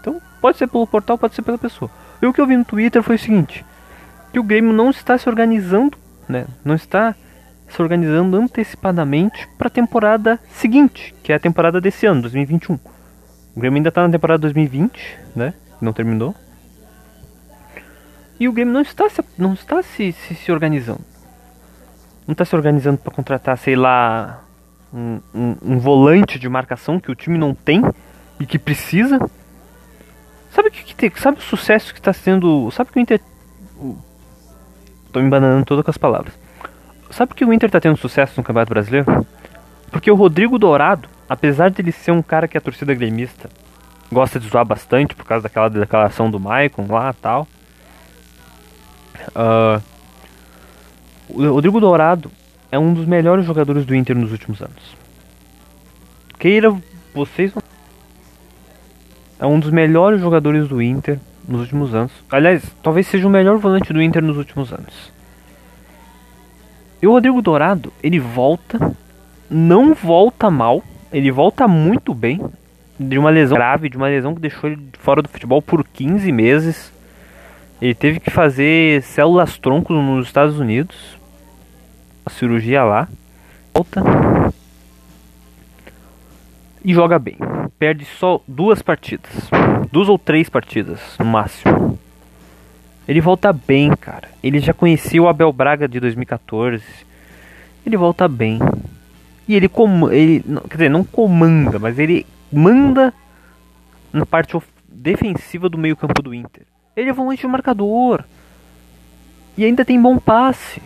[0.00, 1.90] Então, pode ser pelo portal, pode ser pela pessoa.
[2.22, 3.64] E o que eu vi no Twitter foi o seguinte:
[4.32, 6.46] que o Grêmio não está se organizando, né?
[6.64, 7.14] Não está
[7.68, 12.74] se organizando antecipadamente para a temporada seguinte, que é a temporada desse ano, 2021.
[13.56, 15.54] O Grêmio ainda está na temporada 2020, né?
[15.80, 16.34] Não terminou.
[18.38, 21.04] E o Grêmio não está se, não está se, se, se organizando.
[22.26, 24.43] Não está se organizando para contratar, sei lá,
[24.94, 27.82] um, um, um volante de marcação que o time não tem
[28.38, 29.18] e que precisa.
[30.50, 31.10] Sabe o que, que tem?
[31.16, 32.70] Sabe o sucesso que está sendo.
[32.70, 33.20] Sabe que o Inter.
[35.12, 36.32] Tô me embananando todas com as palavras.
[37.10, 39.26] Sabe que o Inter tá tendo sucesso no Campeonato Brasileiro?
[39.90, 43.50] Porque o Rodrigo Dourado, apesar de ele ser um cara que a torcida gremista
[44.12, 47.48] gosta de zoar bastante por causa daquela declaração do Maicon lá e tal.
[49.34, 49.80] ah,
[51.28, 52.30] o Rodrigo Dourado
[52.74, 54.96] é um dos melhores jogadores do Inter nos últimos anos.
[56.40, 56.74] Queira
[57.14, 57.52] vocês
[59.38, 62.10] é um dos melhores jogadores do Inter nos últimos anos.
[62.28, 65.12] Aliás, talvez seja o melhor volante do Inter nos últimos anos.
[67.00, 68.96] E o Rodrigo Dourado, ele volta,
[69.48, 70.82] não volta mal,
[71.12, 72.40] ele volta muito bem
[72.98, 76.32] de uma lesão grave, de uma lesão que deixou ele fora do futebol por 15
[76.32, 76.92] meses.
[77.80, 81.22] Ele teve que fazer células troncos nos Estados Unidos,
[82.24, 83.08] a cirurgia lá.
[83.72, 84.02] Volta
[86.84, 87.38] e joga bem.
[87.78, 89.32] Perde só duas partidas.
[89.90, 91.98] Duas ou três partidas, no máximo.
[93.08, 94.28] Ele volta bem, cara.
[94.42, 96.84] Ele já conhecia o Abel Braga de 2014.
[97.86, 98.58] Ele volta bem.
[99.48, 100.14] E ele comanda.
[100.14, 103.12] Ele, quer dizer, não comanda, mas ele manda
[104.12, 104.56] na parte
[104.88, 106.62] defensiva do meio-campo do Inter.
[106.96, 108.24] Ele é volante marcador.
[109.56, 110.80] E ainda tem bom passe.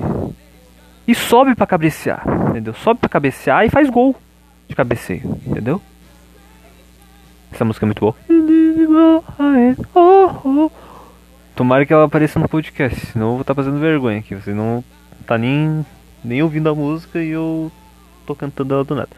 [1.09, 2.75] E sobe pra cabecear, entendeu?
[2.75, 4.15] Sobe pra cabecear e faz gol
[4.69, 5.81] de cabeceio, entendeu?
[7.51, 8.15] Essa música é muito boa.
[11.57, 14.35] Tomara que ela apareça no podcast, senão eu vou estar fazendo vergonha aqui.
[14.35, 14.85] Você não
[15.27, 15.83] tá nem,
[16.23, 17.73] nem ouvindo a música e eu
[18.27, 19.09] tô cantando ela do nada.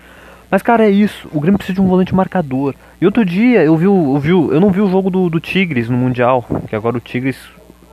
[0.49, 1.29] Mas cara, é isso.
[1.33, 2.77] O Grêmio precisa de um volante marcador.
[3.01, 5.89] E outro dia eu vi, eu vi, eu não vi o jogo do, do Tigres
[5.89, 7.37] no Mundial, que agora o Tigres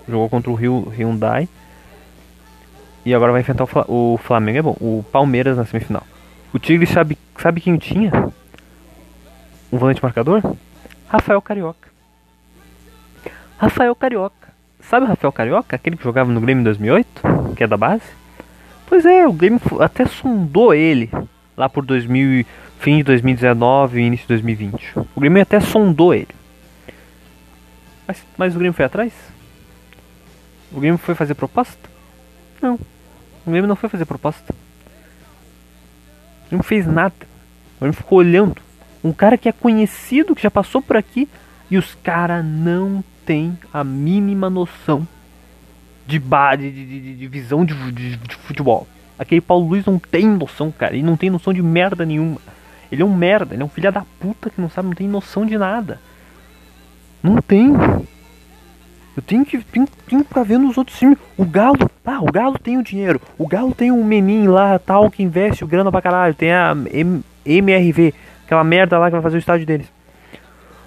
[0.08, 1.50] jogou contra o Rio, Hyundai.
[3.08, 4.76] E agora vai enfrentar o, Fla- o Flamengo, é bom.
[4.82, 6.06] O Palmeiras na semifinal.
[6.54, 8.12] O Tigres sabe, sabe quem tinha?
[9.72, 10.42] Um volante marcador?
[11.08, 11.88] Rafael Carioca.
[13.58, 14.50] Rafael Carioca.
[14.82, 15.76] Sabe o Rafael Carioca?
[15.76, 17.22] Aquele que jogava no Grêmio em 2008?
[17.56, 18.04] Que é da base?
[18.88, 21.10] Pois é, o Grêmio até sondou ele
[21.56, 22.46] lá por 2000, e-
[22.80, 25.00] fim de 2019 e início de 2020.
[25.16, 26.28] O Grêmio até sondou ele.
[28.06, 29.14] Mas, mas o Grêmio foi atrás?
[30.74, 31.90] O Grêmio foi fazer proposta?
[32.62, 32.78] Não.
[33.48, 34.54] O Grêmio não foi fazer proposta.
[36.52, 37.16] O fez nada.
[37.78, 38.58] O Grêmio ficou olhando.
[39.02, 41.30] Um cara que é conhecido, que já passou por aqui,
[41.72, 45.08] e os caras não têm a mínima noção
[46.06, 48.86] de, ba de, de, de- visão de- de futebol.
[49.18, 50.94] Aquele Paulo Luiz não tem noção, cara.
[50.94, 52.40] Ele não tem noção de merda nenhuma.
[52.92, 55.08] Ele é um merda, ele é um filho da puta que não sabe, não tem
[55.08, 56.00] noção de nada.
[57.24, 57.74] Não tem.
[59.18, 61.18] Eu tenho que, tenho, tenho que ficar vendo os outros times.
[61.36, 63.20] O Galo, ah, o Galo tem o dinheiro.
[63.36, 66.36] O Galo tem um menin lá, tal, que investe o grana pra caralho.
[66.36, 68.14] Tem a M- MRV,
[68.46, 69.88] aquela merda lá que vai fazer o estádio deles.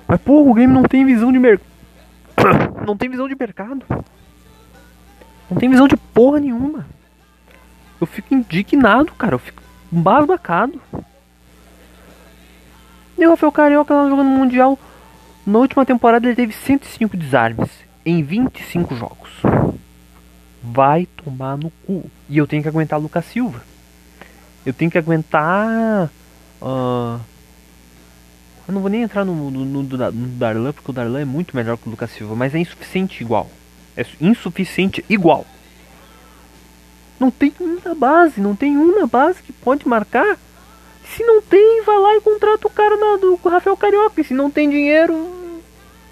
[0.06, 1.68] Mas, porra, o Grêmio não tem visão de mercado.
[2.86, 3.84] Não tem visão de mercado.
[5.50, 6.86] Não tem visão de porra nenhuma.
[8.00, 9.34] Eu fico indignado, cara.
[9.34, 9.62] Eu fico
[9.92, 10.80] embasbacado.
[13.18, 14.78] E o Rafael Carioca lá jogando no Mundial.
[15.46, 19.30] Na última temporada ele teve 105 desarmes em 25 jogos.
[20.62, 22.04] Vai tomar no cu.
[22.28, 23.62] E eu tenho que aguentar Lucas Silva.
[24.64, 26.10] Eu tenho que aguentar.
[26.60, 27.18] ah,
[28.68, 31.20] eu não vou nem entrar no, no, no, no Da- no Darlan, porque o Darlan
[31.20, 33.50] é muito melhor que o Lucas Silva, mas é insuficiente igual.
[33.96, 35.44] É su- insuficiente igual.
[37.18, 40.38] Não tem um na base, não tem um na base que pode marcar.
[41.16, 44.20] Se não tem, vai lá e contrata o cara na- do Rafael Carioca.
[44.20, 45.28] E se não tem dinheiro,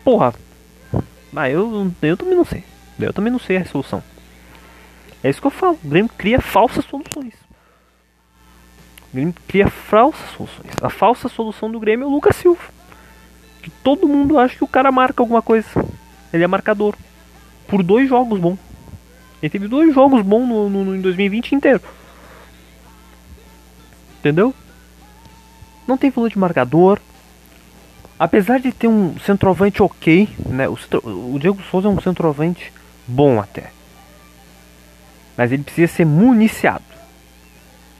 [0.05, 0.35] porra,
[1.39, 2.65] Ah, eu, eu também não sei.
[2.99, 4.03] Eu também não sei a solução.
[5.23, 5.79] É isso que eu falo.
[5.85, 7.35] O Grêmio cria falsas soluções.
[9.03, 10.73] O Grêmio cria falsas soluções.
[10.83, 12.65] A falsa solução do Grêmio é o Lucas Silva.
[13.63, 15.69] Que todo mundo acha que o cara marca alguma coisa.
[16.33, 16.97] Ele é marcador.
[17.69, 18.59] Por dois jogos bons.
[19.41, 21.83] Ele teve dois jogos bons no, no, no, em 2020 inteiro.
[24.19, 24.53] Entendeu?
[25.87, 26.99] Não tem volante marcador.
[28.19, 30.69] Apesar de ter um centroavante ok, né?
[30.69, 30.77] O,
[31.35, 32.73] o Diego Souza é um centroavante
[33.07, 33.71] bom até.
[35.37, 36.85] Mas ele precisa ser municiado.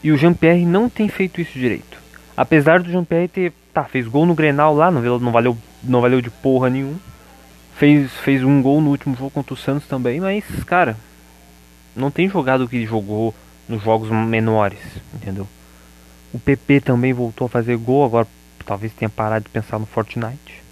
[0.03, 1.99] E o Jean-Pierre não tem feito isso direito.
[2.37, 3.53] Apesar do Jean-Pierre ter.
[3.73, 6.97] Tá, fez gol no Grenal lá, não, valeu, não valeu de porra nenhum.
[7.77, 10.97] Fez, fez um gol no último jogo contra o Santos também, mas, cara,
[11.95, 13.33] não tem jogado o que jogou
[13.69, 14.81] nos jogos menores,
[15.15, 15.47] entendeu?
[16.33, 18.27] O PP também voltou a fazer gol, agora
[18.69, 20.63] talvez tenha parado de pensar no Fortnite.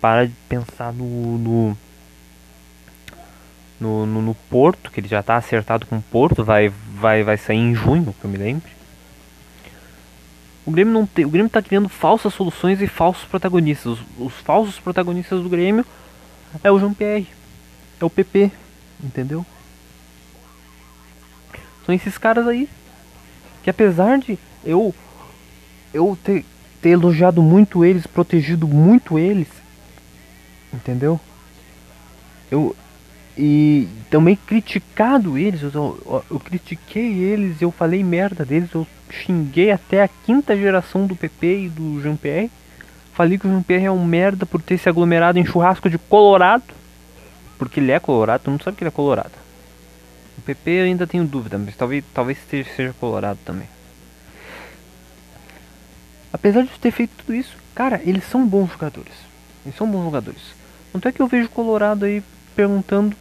[0.00, 1.76] Para de pensar no no,
[3.80, 7.36] no, no, no Porto, que ele já está acertado com o Porto, vai, vai, vai
[7.36, 8.70] sair em junho, que eu me lembre.
[10.64, 13.98] O Grêmio não tem, o Grêmio tá criando falsas soluções e falsos protagonistas.
[13.98, 15.84] Os, os falsos protagonistas do Grêmio
[16.62, 17.26] é o Jean Pierre,
[18.00, 18.52] é o PP,
[19.02, 19.44] entendeu?
[21.84, 22.68] São esses caras aí
[23.64, 24.94] que apesar de eu
[25.92, 26.44] eu ter,
[26.86, 29.48] ter elogiado muito eles, protegido muito eles,
[30.72, 31.18] entendeu?
[32.48, 32.76] Eu
[33.36, 39.72] e também criticado eles, eu, eu, eu critiquei eles, eu falei merda deles, eu xinguei
[39.72, 42.52] até a quinta geração do PP e do Jean-Pierre.
[43.14, 46.72] Falei que o Jean-Pierre é um merda por ter se aglomerado em churrasco de Colorado.
[47.58, 49.32] Porque ele é colorado, tu não sabe que ele é colorado.
[50.38, 53.66] O PP eu ainda tenho dúvida, mas talvez, talvez seja, seja colorado também.
[56.36, 59.14] Apesar de ter feito tudo isso, cara, eles são bons jogadores.
[59.64, 60.42] Eles são bons jogadores.
[60.92, 62.22] Tanto é que eu vejo Colorado aí
[62.54, 63.16] perguntando,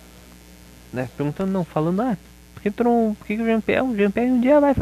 [0.91, 1.07] né?
[1.15, 2.17] Perguntando não, falando, ah,
[2.53, 4.75] por que, não, por que, o Jean-Pierre, o Jean-Pierre um dia vai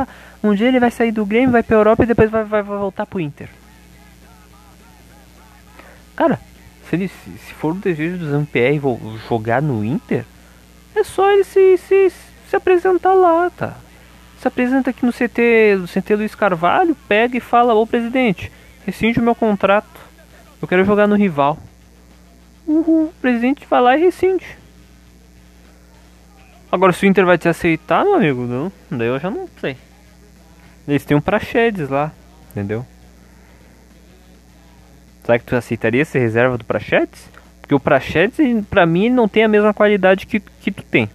[0.43, 2.79] um dia ele vai sair do Grêmio, vai pra Europa e depois vai, vai, vai
[2.79, 3.49] voltar pro Inter.
[6.15, 6.39] Cara,
[6.89, 8.81] se, ele, se for o desejo do Jean-Pierre
[9.29, 10.25] jogar no Inter,
[10.95, 12.11] é só ele se, se,
[12.49, 13.77] se apresentar lá, tá?
[14.43, 18.51] Se apresenta aqui no CT, no CT Luiz Carvalho, pega e fala, ô presidente,
[18.85, 20.01] rescinde o meu contrato.
[20.61, 21.57] Eu quero jogar no rival.
[22.67, 24.45] Uhum, o presidente vai lá e rescinde.
[26.69, 29.77] Agora se o Inter vai te aceitar, meu amigo, não, daí eu já não sei.
[30.85, 32.11] Eles têm um Praxedes lá,
[32.51, 32.85] entendeu?
[35.23, 37.29] Será que tu aceitaria ser reserva do Praxedes?
[37.61, 41.09] Porque o Praxedes, pra mim, não tem a mesma qualidade que, que tu tem.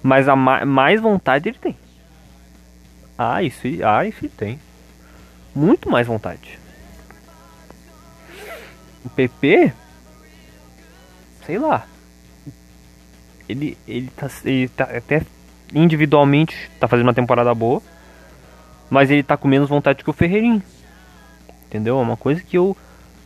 [0.00, 1.76] Mas a ma mais vontade ele tem.
[3.18, 4.60] Ah, isso, ah, isso tem.
[5.54, 6.58] Muito mais vontade.
[9.04, 9.72] O PP,
[11.46, 11.86] sei lá.
[13.48, 15.22] Ele, ele, tá, ele tá até
[15.74, 17.80] individualmente tá fazendo uma temporada boa.
[18.90, 20.62] Mas ele tá com menos vontade que o Ferreirinho.
[21.66, 21.98] Entendeu?
[21.98, 22.76] É uma coisa que eu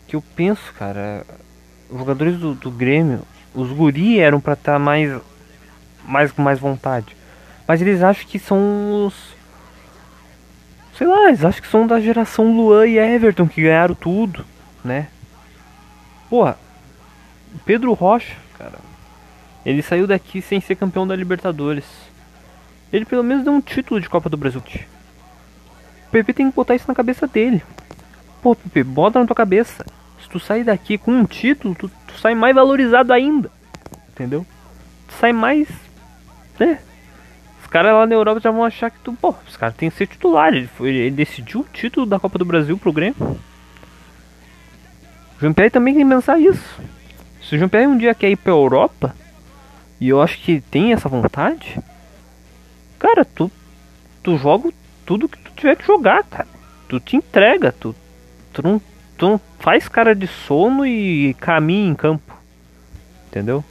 [0.06, 1.24] que eu penso, cara.
[1.88, 3.22] Os jogadores do, do Grêmio,
[3.54, 5.20] os guri eram para estar tá mais
[6.04, 7.16] mais com mais vontade.
[7.66, 9.14] Mas eles acham que são os
[11.00, 14.44] sei lá, eles acham que são da geração Luan e Everton que ganharam tudo,
[14.84, 15.08] né?
[16.28, 16.58] Porra,
[17.64, 18.78] Pedro Rocha, cara,
[19.64, 21.86] ele saiu daqui sem ser campeão da Libertadores.
[22.92, 24.60] Ele pelo menos deu um título de Copa do Brasil.
[24.60, 27.62] O PP tem que botar isso na cabeça dele.
[28.42, 29.86] Pô, PP, bota na tua cabeça.
[30.22, 33.50] Se tu sair daqui com um título, tu, tu sai mais valorizado ainda.
[34.10, 34.44] Entendeu?
[35.08, 35.66] Tu sai mais.
[36.58, 36.78] Né?
[37.70, 39.12] Caras lá na Europa já vão achar que tu.
[39.12, 40.52] Pô, os caras têm que ser titular.
[40.52, 43.14] Ele, foi, ele decidiu o título da Copa do Brasil pro Grêmio.
[43.20, 43.38] O
[45.40, 46.80] Jean-Pierre também tem que pensar isso.
[47.40, 49.14] Se o Jean-Pierre um dia quer ir pra Europa,
[50.00, 51.78] e eu acho que tem essa vontade,
[52.98, 53.50] cara, tu,
[54.20, 54.70] tu joga
[55.06, 56.48] tudo que tu tiver que jogar, cara.
[56.88, 57.94] Tu te entrega, tu,
[58.52, 58.82] tu, não,
[59.16, 62.36] tu não faz cara de sono e caminha em campo.
[63.28, 63.64] Entendeu?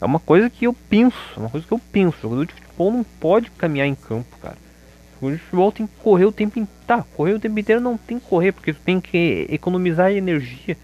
[0.00, 2.16] É uma coisa que eu penso, é uma coisa que eu penso.
[2.22, 4.56] Jogador de futebol não pode caminhar em campo, cara.
[5.20, 6.76] O futebol tem que correr o tempo inteiro.
[6.86, 10.76] Tá, correr o tempo inteiro não tem que correr, porque tu tem que economizar energia.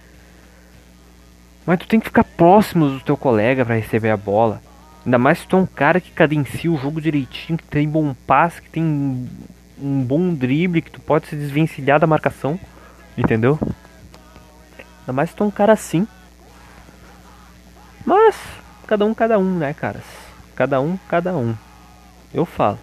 [1.65, 4.61] Mas tu tem que ficar próximo do teu colega para receber a bola.
[5.05, 8.15] Ainda mais se tu é um cara que cadencia o jogo direitinho, que tem bom
[8.27, 8.83] passe, que tem
[9.81, 12.59] um bom drible, que tu pode se desvencilhar da marcação.
[13.17, 13.59] Entendeu?
[15.01, 16.07] Ainda mais se tu é um cara assim.
[18.05, 18.35] Mas,
[18.87, 20.03] cada um, cada um, né, caras?
[20.57, 21.55] Cada um, cada um.
[22.35, 22.79] Eu falo.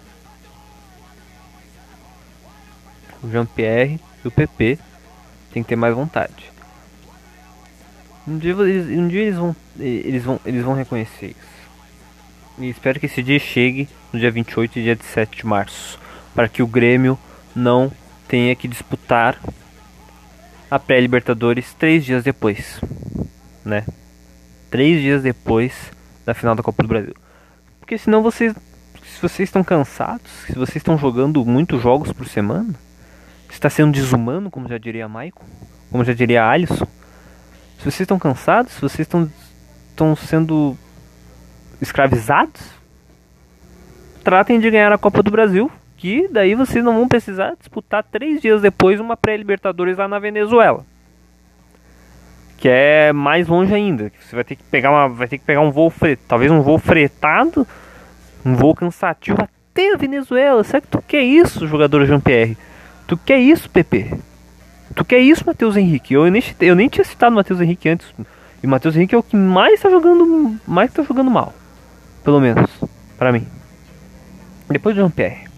[3.22, 4.78] O Jean-Pierre e o PP
[5.52, 6.50] tem que ter mais vontade.
[8.26, 11.60] Um dia, eles, um dia eles, vão, eles, vão, eles vão reconhecer isso.
[12.58, 15.98] E espero que esse dia chegue no dia 28 e dia 17 de março.
[16.34, 17.18] Para que o Grêmio
[17.54, 17.90] não
[18.28, 19.40] tenha que disputar
[20.70, 22.80] a pré-Libertadores três dias depois.
[23.64, 23.84] Né?
[24.70, 25.90] Três dias depois
[26.24, 27.14] da final da Copa do Brasil.
[27.80, 28.54] Porque senão vocês.
[29.14, 32.74] Se vocês estão cansados, se vocês estão jogando muitos jogos por semana,
[33.48, 35.44] se está sendo desumano, como já diria Maicon,
[35.90, 36.86] como já diria Alisson.
[37.78, 39.30] Se vocês estão cansados, se vocês estão,
[39.90, 40.76] estão sendo
[41.82, 42.62] escravizados,
[44.22, 48.40] tratem de ganhar a Copa do Brasil, que daí vocês não vão precisar disputar três
[48.40, 50.86] dias depois uma pré-Libertadores lá na Venezuela.
[52.56, 54.12] Que é mais longe ainda.
[54.20, 56.62] Você vai ter que pegar uma, vai ter que pegar um voo fretado, talvez um
[56.62, 57.66] voo fretado,
[58.44, 60.62] um voo cansativo até a Venezuela.
[60.64, 62.56] Será que tu quer isso, jogador Jean-Pierre?
[63.06, 64.18] Tu quer isso, PP?
[64.94, 66.14] Tu quer isso, Matheus Henrique?
[66.14, 68.06] Eu nem, eu nem tinha citado o Matheus Henrique antes.
[68.62, 70.56] E o Matheus Henrique é o que mais tá jogando.
[70.66, 71.54] Mais tá jogando mal.
[72.24, 72.70] Pelo menos.
[73.16, 73.46] para mim.
[74.68, 75.48] Depois do Jean-Pierre.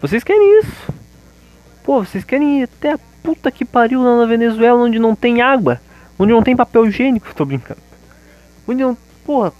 [0.00, 0.92] Vocês querem isso?
[1.84, 5.40] Pô, vocês querem ir até a puta que pariu lá na Venezuela onde não tem
[5.40, 5.80] água?
[6.18, 7.34] Onde não tem papel higiênico?
[7.34, 7.80] Tô brincando.
[8.68, 8.96] Onde não.
[9.24, 9.52] Porra.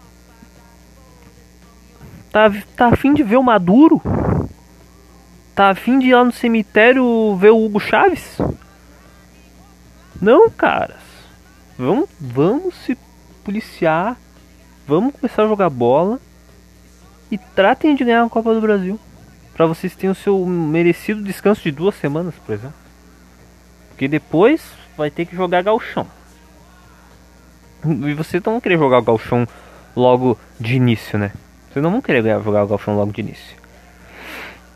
[2.36, 3.98] Tá, tá afim de ver o Maduro?
[5.54, 8.36] Tá afim de ir lá no cemitério ver o Hugo Chaves?
[10.20, 11.00] Não, caras.
[11.78, 12.94] Vamos, vamos se
[13.42, 14.18] policiar.
[14.86, 16.20] Vamos começar a jogar bola.
[17.30, 19.00] E tratem de ganhar a Copa do Brasil.
[19.54, 22.76] Pra vocês terem o seu merecido descanso de duas semanas, por exemplo.
[23.88, 24.60] Porque depois
[24.94, 26.06] vai ter que jogar galchão.
[27.82, 29.48] E vocês não vão querer jogar o galchão
[29.96, 31.32] logo de início, né?
[31.76, 33.54] Vocês não vão querer jogar o galchão logo de início.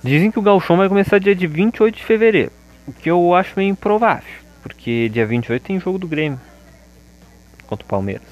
[0.05, 2.53] Dizem que o Galchão vai começar dia de 28 de fevereiro.
[2.87, 4.29] O que eu acho meio improvável.
[4.63, 6.39] Porque dia 28 tem jogo do Grêmio.
[7.67, 8.29] Contra o Palmeiras.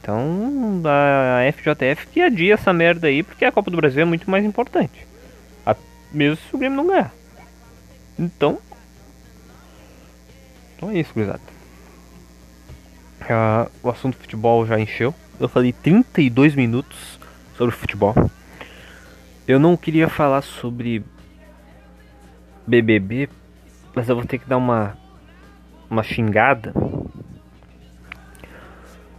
[0.00, 3.22] Então a FJF que adia essa merda aí.
[3.22, 5.06] Porque a Copa do Brasil é muito mais importante.
[5.66, 5.76] A,
[6.10, 7.12] mesmo se o Grêmio não ganhar.
[8.18, 8.58] Então.
[10.78, 11.42] Então é isso, gurizada.
[13.20, 15.14] Uh, o assunto futebol já encheu.
[15.38, 17.19] Eu falei 32 minutos
[17.60, 18.14] sobre futebol.
[19.46, 21.04] Eu não queria falar sobre
[22.66, 23.28] BBB,
[23.94, 24.96] mas eu vou ter que dar uma
[25.90, 26.72] uma xingada.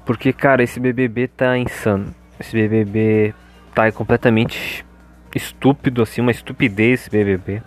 [0.05, 2.15] Porque, cara, esse BBB tá insano.
[2.39, 3.35] Esse BBB
[3.75, 4.83] tá completamente
[5.35, 7.61] estúpido, assim, uma estupidez esse BBB.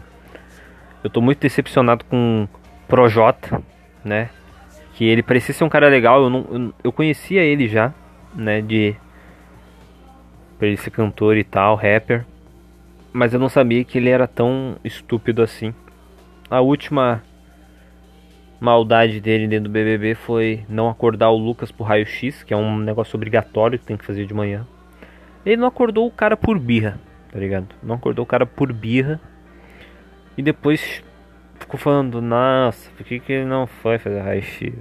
[1.04, 2.48] Eu tô muito decepcionado com
[2.88, 3.62] Projota,
[4.04, 4.28] né?
[4.94, 7.94] Que ele parecia ser um cara legal, eu, não, eu, eu conhecia ele já,
[8.34, 8.60] né?
[8.60, 8.96] De.
[10.58, 12.24] Pra ele ser cantor e tal, rapper
[13.14, 15.72] mas eu não sabia que ele era tão estúpido assim.
[16.50, 17.22] A última
[18.60, 22.76] maldade dele dentro do BBB foi não acordar o Lucas pro raio-x, que é um
[22.76, 24.66] negócio obrigatório que tem que fazer de manhã.
[25.46, 26.98] Ele não acordou o cara por birra,
[27.30, 27.68] tá ligado?
[27.80, 29.20] Não acordou o cara por birra.
[30.36, 31.00] E depois
[31.60, 34.74] ficou falando, nossa, por que, que ele não foi fazer raio-x?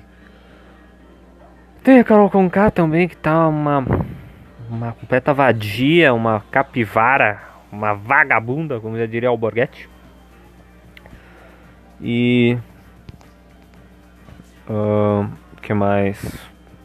[1.83, 3.85] Tem a Carol Conká também, que tá uma,
[4.69, 9.89] uma completa vadia, uma capivara uma vagabunda, como já diria o Borghetti.
[11.99, 12.57] E.
[14.69, 16.39] O uh, que mais?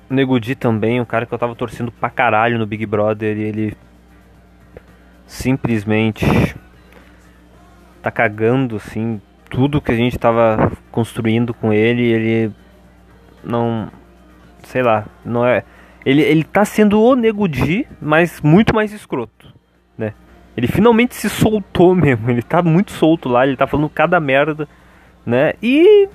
[0.09, 3.77] Negudi também, um cara que eu tava torcendo pra caralho no Big Brother e ele
[5.27, 6.25] simplesmente
[8.03, 12.53] tá cagando assim tudo que a gente tava construindo com ele, ele
[13.45, 13.91] não
[14.65, 15.63] sei lá, não é
[16.09, 19.53] ele, ele tá sendo o Negudi, mas muito mais escroto,
[19.97, 20.15] né?
[20.57, 22.31] Ele finalmente se soltou mesmo.
[22.31, 24.67] Ele tá muito solto lá, ele tá falando cada merda,
[25.27, 25.53] né?
[25.63, 26.09] E,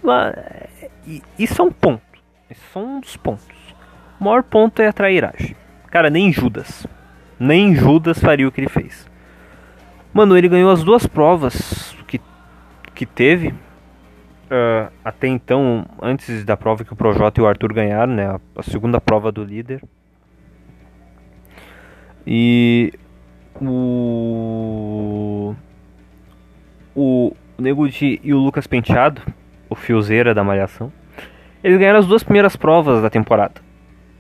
[1.06, 2.02] e isso é um ponto.
[2.50, 3.46] Isso um dos pontos.
[4.20, 5.56] O maior ponto é a trairagem.
[5.92, 6.88] Cara, nem Judas.
[7.40, 9.08] Nem Judas faria o que ele fez.
[10.12, 12.20] Mano, ele ganhou as duas provas que,
[12.96, 13.54] que teve.
[14.54, 18.40] Uh, até então, antes da prova que o Projota e o Arthur ganharam, né?
[18.56, 19.82] A, segunda prova do líder.
[22.28, 22.94] E
[23.60, 25.56] o
[26.96, 29.24] o Nego e o Lucas Penteado,
[29.68, 30.94] o fiozeira da malhação,
[31.64, 33.60] eles ganharam as duas primeiras provas da temporada.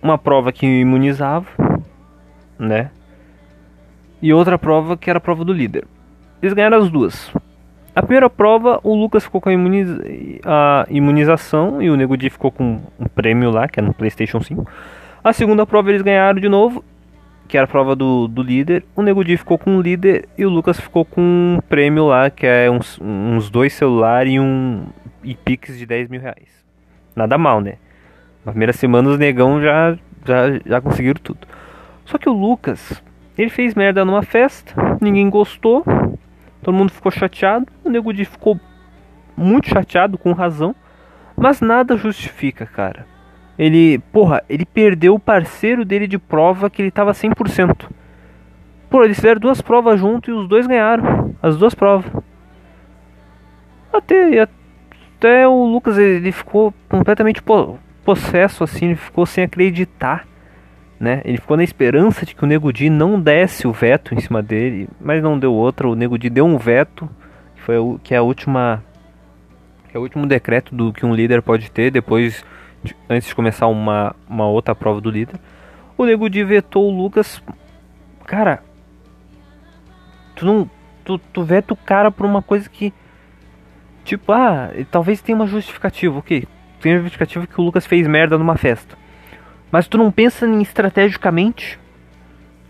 [0.01, 1.45] Uma prova que imunizava,
[2.57, 2.89] né?
[4.19, 5.85] E outra prova que era a prova do líder.
[6.41, 7.31] Eles ganharam as duas.
[7.95, 10.01] A primeira prova, o Lucas ficou com a, imuniza
[10.43, 14.41] a imunização e o Nego Di ficou com um prêmio lá, que era no PlayStation
[14.41, 14.67] 5.
[15.23, 16.83] A segunda prova eles ganharam de novo
[17.47, 18.83] que era a prova do, do líder.
[18.95, 22.29] O Nego Di ficou com o líder e o Lucas ficou com um prêmio lá,
[22.29, 24.85] que é uns, uns dois celulares e um
[25.23, 26.49] e pix de 10 mil reais.
[27.15, 27.75] Nada mal, né?
[28.43, 31.47] Na primeira semana os negão já, já, já conseguiram tudo.
[32.05, 33.01] Só que o Lucas,
[33.37, 35.85] ele fez merda numa festa, ninguém gostou,
[36.63, 38.59] todo mundo ficou chateado, o Nego Di ficou
[39.35, 40.75] muito chateado, com razão,
[41.35, 43.05] mas nada justifica, cara.
[43.57, 47.89] Ele, porra, ele perdeu o parceiro dele de prova que ele tava 100%.
[48.89, 52.11] Pô, eles fizeram duas provas juntos e os dois ganharam as duas provas.
[53.91, 54.47] Até,
[55.17, 60.25] até o Lucas ele ficou completamente po- possesso assim, ele ficou sem acreditar,
[60.99, 61.21] né?
[61.25, 64.41] Ele ficou na esperança de que o Nego Di não desse o veto em cima
[64.41, 65.87] dele, mas não deu outra.
[65.87, 67.09] O Nego Di deu um veto,
[67.55, 68.83] que foi o que é a última
[69.89, 72.43] que é o último decreto do que um líder pode ter depois
[72.83, 75.39] de- antes de começar uma, uma outra prova do líder.
[75.97, 77.41] O Nego Di vetou o Lucas.
[78.25, 78.63] Cara,
[80.35, 80.69] tu não
[81.05, 82.93] tu, tu veta o cara por uma coisa que
[84.03, 86.45] Tipo, ah, talvez tenha uma justificativa, ok.
[86.81, 88.97] Tem uma justificativa que o Lucas fez merda numa festa.
[89.73, 91.79] Mas tu não pensa em estrategicamente?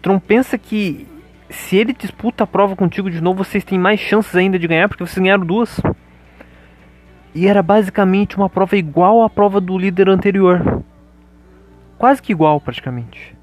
[0.02, 1.06] Tu não pensa que
[1.50, 4.88] se ele disputa a prova contigo de novo, vocês têm mais chances ainda de ganhar,
[4.88, 5.82] porque vocês ganharam duas?
[7.36, 10.82] E era basicamente uma prova igual à prova do líder anterior.
[11.98, 13.36] Quase que igual, praticamente.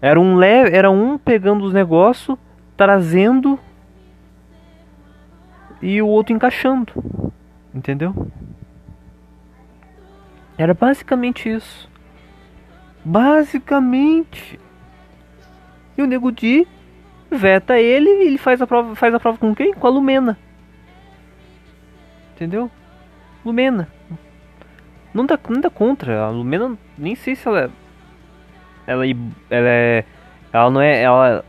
[0.00, 2.38] Era um, le era um pegando os negócios,
[2.76, 3.58] trazendo
[5.82, 6.92] e o outro encaixando.
[7.74, 8.30] Entendeu?
[10.56, 11.95] Era basicamente isso.
[13.06, 14.58] Basicamente.
[15.96, 16.66] E o Nego Di
[17.30, 19.72] veta ele e ele faz a prova, faz a prova com quem?
[19.72, 20.36] Com a Lumena.
[22.34, 22.68] Entendeu?
[23.44, 23.88] Lumena.
[25.14, 26.24] Não dá, não dá contra.
[26.24, 27.70] A Lumena nem sei se ela é.
[28.88, 29.14] Ela, é-
[29.50, 30.04] ela é.
[30.52, 31.00] Ela não é.
[31.00, 31.44] Ela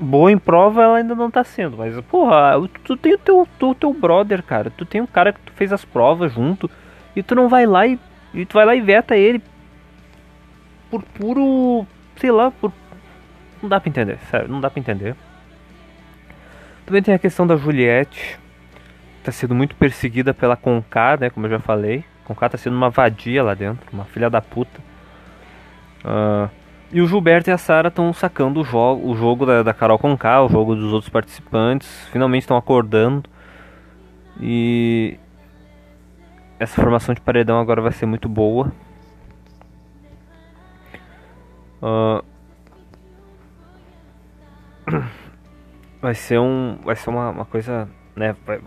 [0.00, 2.54] boa em prova ela ainda não tá sendo, mas porra,
[2.84, 4.68] tu tem o teu, tu, teu brother, cara.
[4.68, 6.68] Tu tem um cara que tu fez as provas junto
[7.14, 7.98] e tu não vai lá e,
[8.34, 9.40] e tu vai lá e veta ele
[10.90, 12.72] por puro, sei lá, por
[13.62, 15.16] não dá pra entender, sério, não dá pra entender.
[16.84, 18.38] Também tem a questão da Juliette,
[19.24, 22.04] tá sendo muito perseguida pela Conká, né, como eu já falei.
[22.24, 24.80] Conká tá sendo uma vadia lá dentro, uma filha da puta.
[26.04, 26.48] Ah,
[26.92, 29.98] e o Gilberto e a Sara estão sacando o jogo, o jogo da, da Carol
[29.98, 32.08] Conká, o jogo dos outros participantes.
[32.12, 33.28] Finalmente estão acordando.
[34.40, 35.18] E
[36.60, 38.72] essa formação de paredão agora vai ser muito boa.
[41.86, 42.20] Ah,
[46.02, 48.34] vai ser um, vai ser uma, uma coisa, né?
[48.44, 48.60] Vai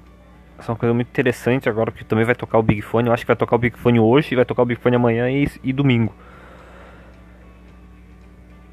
[0.61, 3.07] ser uma coisa muito interessante agora porque também vai tocar o Big Fone.
[3.07, 5.29] Eu acho que vai tocar o Big Fone hoje, vai tocar o Big Fone amanhã
[5.29, 6.15] e, e domingo.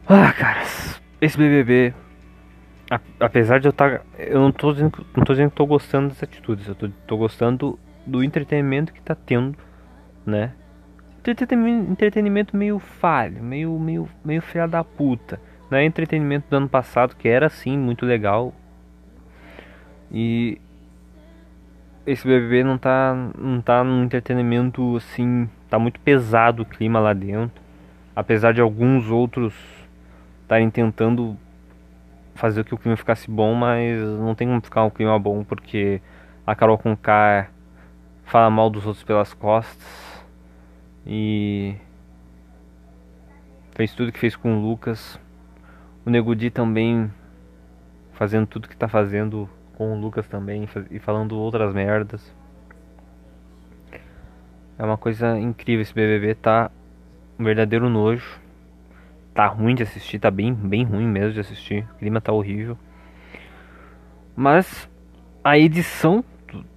[0.09, 0.63] Ah, cara,
[1.21, 1.93] esse BBB,
[3.19, 6.23] apesar de eu estar, eu não tô dizendo, não tô dizendo que tô gostando das
[6.23, 6.77] atitudes, eu
[7.09, 7.77] tô gostando
[8.07, 9.59] do entretenimento que tá tendo,
[10.25, 10.53] né?
[11.31, 15.41] Entretenimento, meio falho, meio, meio, meio filha da puta.
[15.71, 18.55] Não é entretenimento do ano passado que era assim muito legal.
[20.11, 20.61] E
[22.07, 27.13] esse BBB não tá, não tá num entretenimento assim, tá muito pesado o clima lá
[27.13, 27.61] dentro.
[28.15, 29.55] Apesar de alguns outros
[30.43, 31.37] estarem tentando
[32.37, 35.43] fazer com que o clima ficasse bom, mas não tem como ficar um clima bom
[35.43, 36.01] porque
[36.47, 37.49] a Carol Conká
[38.25, 40.16] fala mal dos outros pelas costas
[41.07, 41.77] e
[43.75, 45.21] fez tudo que fez com o Lucas.
[46.05, 47.11] O Nego Di também
[48.13, 52.35] fazendo tudo que tá fazendo com o Lucas também e falando outras merdas.
[54.79, 56.71] É uma coisa incrível esse BBB, tá
[57.39, 58.41] um verdadeiro nojo.
[59.33, 61.87] Tá ruim de assistir, tá bem, bem ruim mesmo de assistir.
[61.95, 62.79] O clima tá horrível.
[64.35, 64.89] Mas
[65.45, 66.25] a edição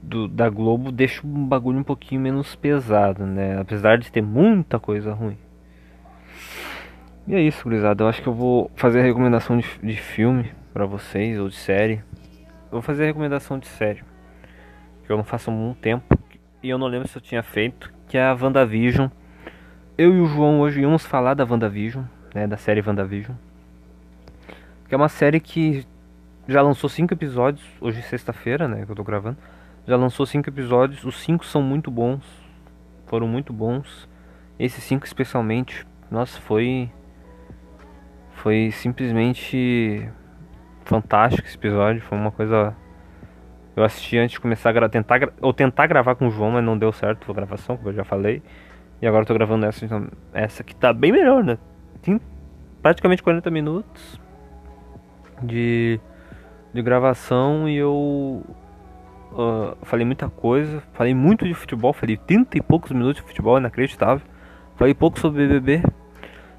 [0.01, 3.59] do, da Globo deixa um bagulho um pouquinho menos pesado, né?
[3.59, 5.37] Apesar de ter muita coisa ruim.
[7.27, 8.03] E é isso, gurizada.
[8.03, 11.55] Eu acho que eu vou fazer a recomendação de, de filme pra vocês, ou de
[11.55, 12.01] série.
[12.65, 14.03] Eu vou fazer a recomendação de série.
[15.05, 16.17] Que eu não faço há muito tempo.
[16.63, 17.93] E eu não lembro se eu tinha feito.
[18.07, 19.09] Que é a WandaVision.
[19.95, 22.03] Eu e o João hoje íamos falar da WandaVision.
[22.33, 23.35] Né, da série WandaVision.
[24.87, 25.85] Que é uma série que
[26.47, 27.63] já lançou cinco episódios.
[27.79, 28.85] Hoje é sexta-feira, né?
[28.85, 29.37] Que eu tô gravando.
[29.89, 31.03] Já lançou cinco episódios.
[31.03, 32.23] Os cinco são muito bons.
[33.07, 34.07] Foram muito bons.
[34.59, 35.83] Esses cinco especialmente.
[36.11, 36.91] Nossa, foi.
[38.33, 40.07] Foi simplesmente
[40.85, 42.03] fantástico esse episódio.
[42.03, 42.75] Foi uma coisa.
[43.75, 46.77] Eu assisti antes de começar a tentar, ou tentar gravar com o João, mas não
[46.77, 48.43] deu certo a gravação, como eu já falei.
[49.01, 51.57] E agora eu tô gravando essa, então, essa que tá bem melhor, né?
[52.03, 52.21] Tem
[52.79, 54.21] praticamente 40 minutos
[55.41, 55.99] de,
[56.71, 58.45] de gravação e eu
[59.33, 60.83] ah, falei muita coisa.
[60.93, 64.25] Falei muito de futebol, falei 30 e poucos minutos de futebol, inacreditável.
[64.75, 65.83] Falei pouco sobre BBB.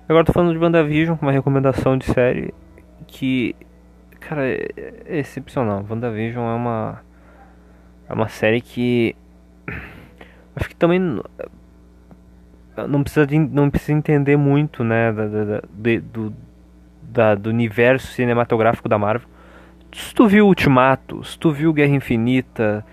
[0.09, 2.53] Agora tô falando de WandaVision, uma recomendação de série
[3.07, 3.55] que,
[4.19, 4.69] cara, é,
[5.07, 5.85] é excepcional.
[5.89, 7.01] WandaVision é uma
[8.09, 9.15] é uma série que
[10.57, 11.23] acho que também
[12.89, 16.35] não precisa de, não precisa entender muito, né, da, da, de, do
[17.01, 19.29] da, do universo cinematográfico da Marvel.
[19.93, 22.85] Se tu viu Ultimato, se tu viu Guerra Infinita,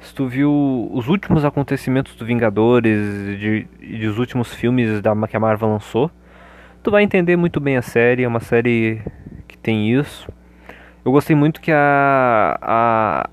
[0.00, 5.14] se tu viu os últimos acontecimentos do Vingadores e de, de, os últimos filmes da,
[5.26, 6.10] que a Marvel lançou,
[6.82, 8.22] tu vai entender muito bem a série.
[8.22, 9.00] É uma série
[9.46, 10.32] que tem isso.
[11.04, 13.30] Eu gostei muito que a, a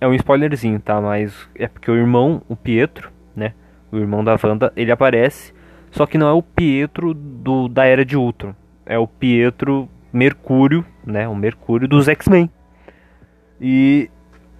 [0.00, 1.00] é um spoilerzinho, tá?
[1.00, 3.52] Mas é porque o irmão, o Pietro, né?
[3.92, 5.52] O irmão da Wanda, ele aparece,
[5.90, 8.54] só que não é o Pietro do da era de Ultron.
[8.86, 11.28] É o Pietro Mercúrio, né?
[11.28, 12.50] O Mercúrio dos X-Men.
[13.60, 14.10] E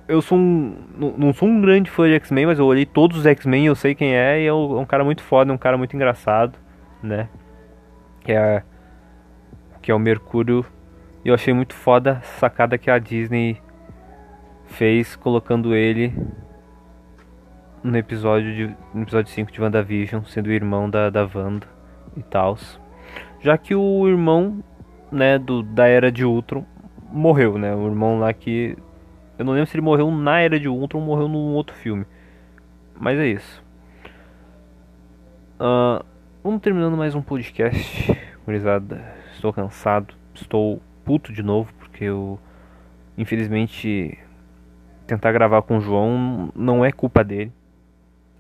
[0.07, 0.77] eu sou um.
[1.17, 3.95] Não sou um grande fã de X-Men, mas eu olhei todos os X-Men eu sei
[3.95, 6.59] quem é, e é um cara muito foda, é um cara muito engraçado,
[7.03, 7.29] né?
[8.23, 8.63] Que é.
[9.81, 10.65] Que é o Mercúrio.
[11.25, 13.61] E eu achei muito foda a sacada que a Disney
[14.67, 16.15] fez colocando ele
[17.83, 21.67] no episódio de no episódio 5 de WandaVision, sendo o irmão da, da Wanda
[22.17, 22.57] e tal.
[23.41, 24.63] Já que o irmão,
[25.11, 26.65] né, do, da era de Ultron
[27.13, 27.75] morreu, né?
[27.75, 28.77] O irmão lá que
[29.39, 32.05] eu não lembro se ele morreu na era de Ultron ou morreu num outro filme.
[32.95, 33.65] Mas é isso.
[35.59, 36.05] Uh,
[36.43, 39.03] vamos terminando mais um podcast, gurizada.
[39.33, 42.39] Estou cansado, estou puto de novo porque eu
[43.17, 44.19] infelizmente
[45.07, 47.53] tentar gravar com o João não é culpa dele.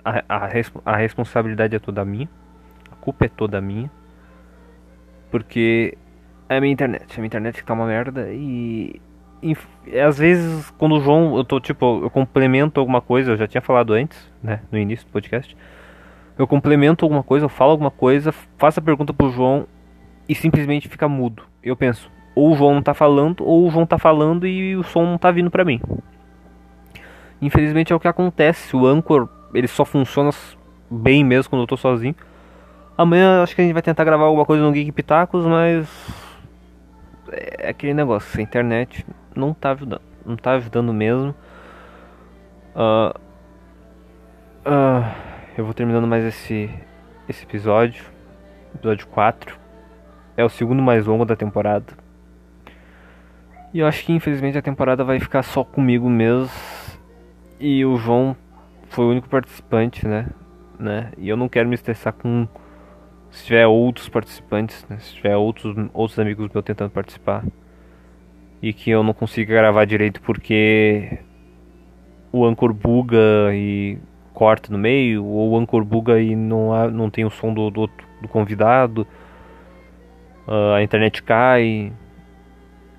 [0.04, 0.48] A, a,
[0.84, 2.28] a responsabilidade é toda minha.
[2.90, 3.90] A culpa é toda minha.
[5.30, 5.96] Porque
[6.56, 7.14] a minha internet.
[7.14, 9.00] A minha internet que tá uma merda e,
[9.42, 9.56] e.
[9.98, 11.36] às vezes, quando o João.
[11.36, 12.00] Eu tô tipo.
[12.02, 13.32] Eu complemento alguma coisa.
[13.32, 14.60] Eu já tinha falado antes, né?
[14.70, 15.56] No início do podcast.
[16.40, 19.66] Eu complemento alguma coisa, eu falo alguma coisa, faço a pergunta pro João
[20.26, 21.42] e simplesmente fica mudo.
[21.62, 24.82] Eu penso, ou o João não tá falando, ou o João tá falando e o
[24.82, 25.82] som não tá vindo pra mim.
[27.42, 28.74] Infelizmente é o que acontece.
[28.74, 30.30] O Anchor ele só funciona
[30.90, 32.14] bem mesmo quando eu tô sozinho.
[32.96, 35.86] Amanhã acho que a gente vai tentar gravar alguma coisa no Geek Pitacos, mas
[37.32, 41.34] é aquele negócio, a internet não tá ajudando, não tá ajudando mesmo.
[42.74, 43.18] Uh,
[44.66, 45.04] uh,
[45.56, 46.70] eu vou terminando mais esse
[47.28, 48.04] esse episódio,
[48.74, 49.58] episódio 4.
[50.36, 51.92] É o segundo mais longo da temporada.
[53.72, 56.50] E eu acho que infelizmente a temporada vai ficar só comigo mesmo
[57.60, 58.36] e o João
[58.88, 60.26] foi o único participante, né?
[60.78, 61.12] né?
[61.16, 62.48] E eu não quero me estressar com
[63.30, 64.98] se tiver outros participantes, né?
[64.98, 67.44] se tiver outros, outros amigos meus tentando participar
[68.62, 71.18] e que eu não consiga gravar direito porque
[72.32, 73.98] o Anchor buga e
[74.34, 77.70] corta no meio, ou o Anchor buga e não, há, não tem o som do,
[77.70, 79.06] do, do convidado,
[80.46, 81.92] uh, a internet cai.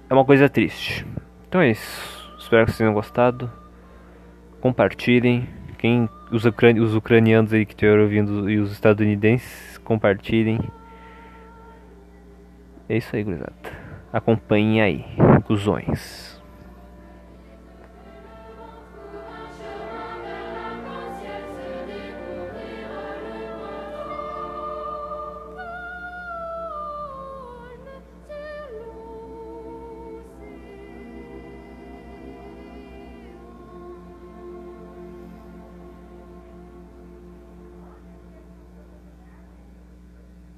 [0.10, 1.06] É uma coisa triste.
[1.48, 2.36] Então é isso.
[2.38, 3.50] Espero que vocês tenham gostado
[4.62, 5.50] compartilhem.
[5.78, 10.58] Quem os, ucrani os ucranianos aí que estiveram ouvindo e os estadunidenses, compartilhem.
[12.88, 13.54] É isso aí, gurizada.
[14.14, 15.06] Acompanhem aí,
[15.44, 16.31] cuzões.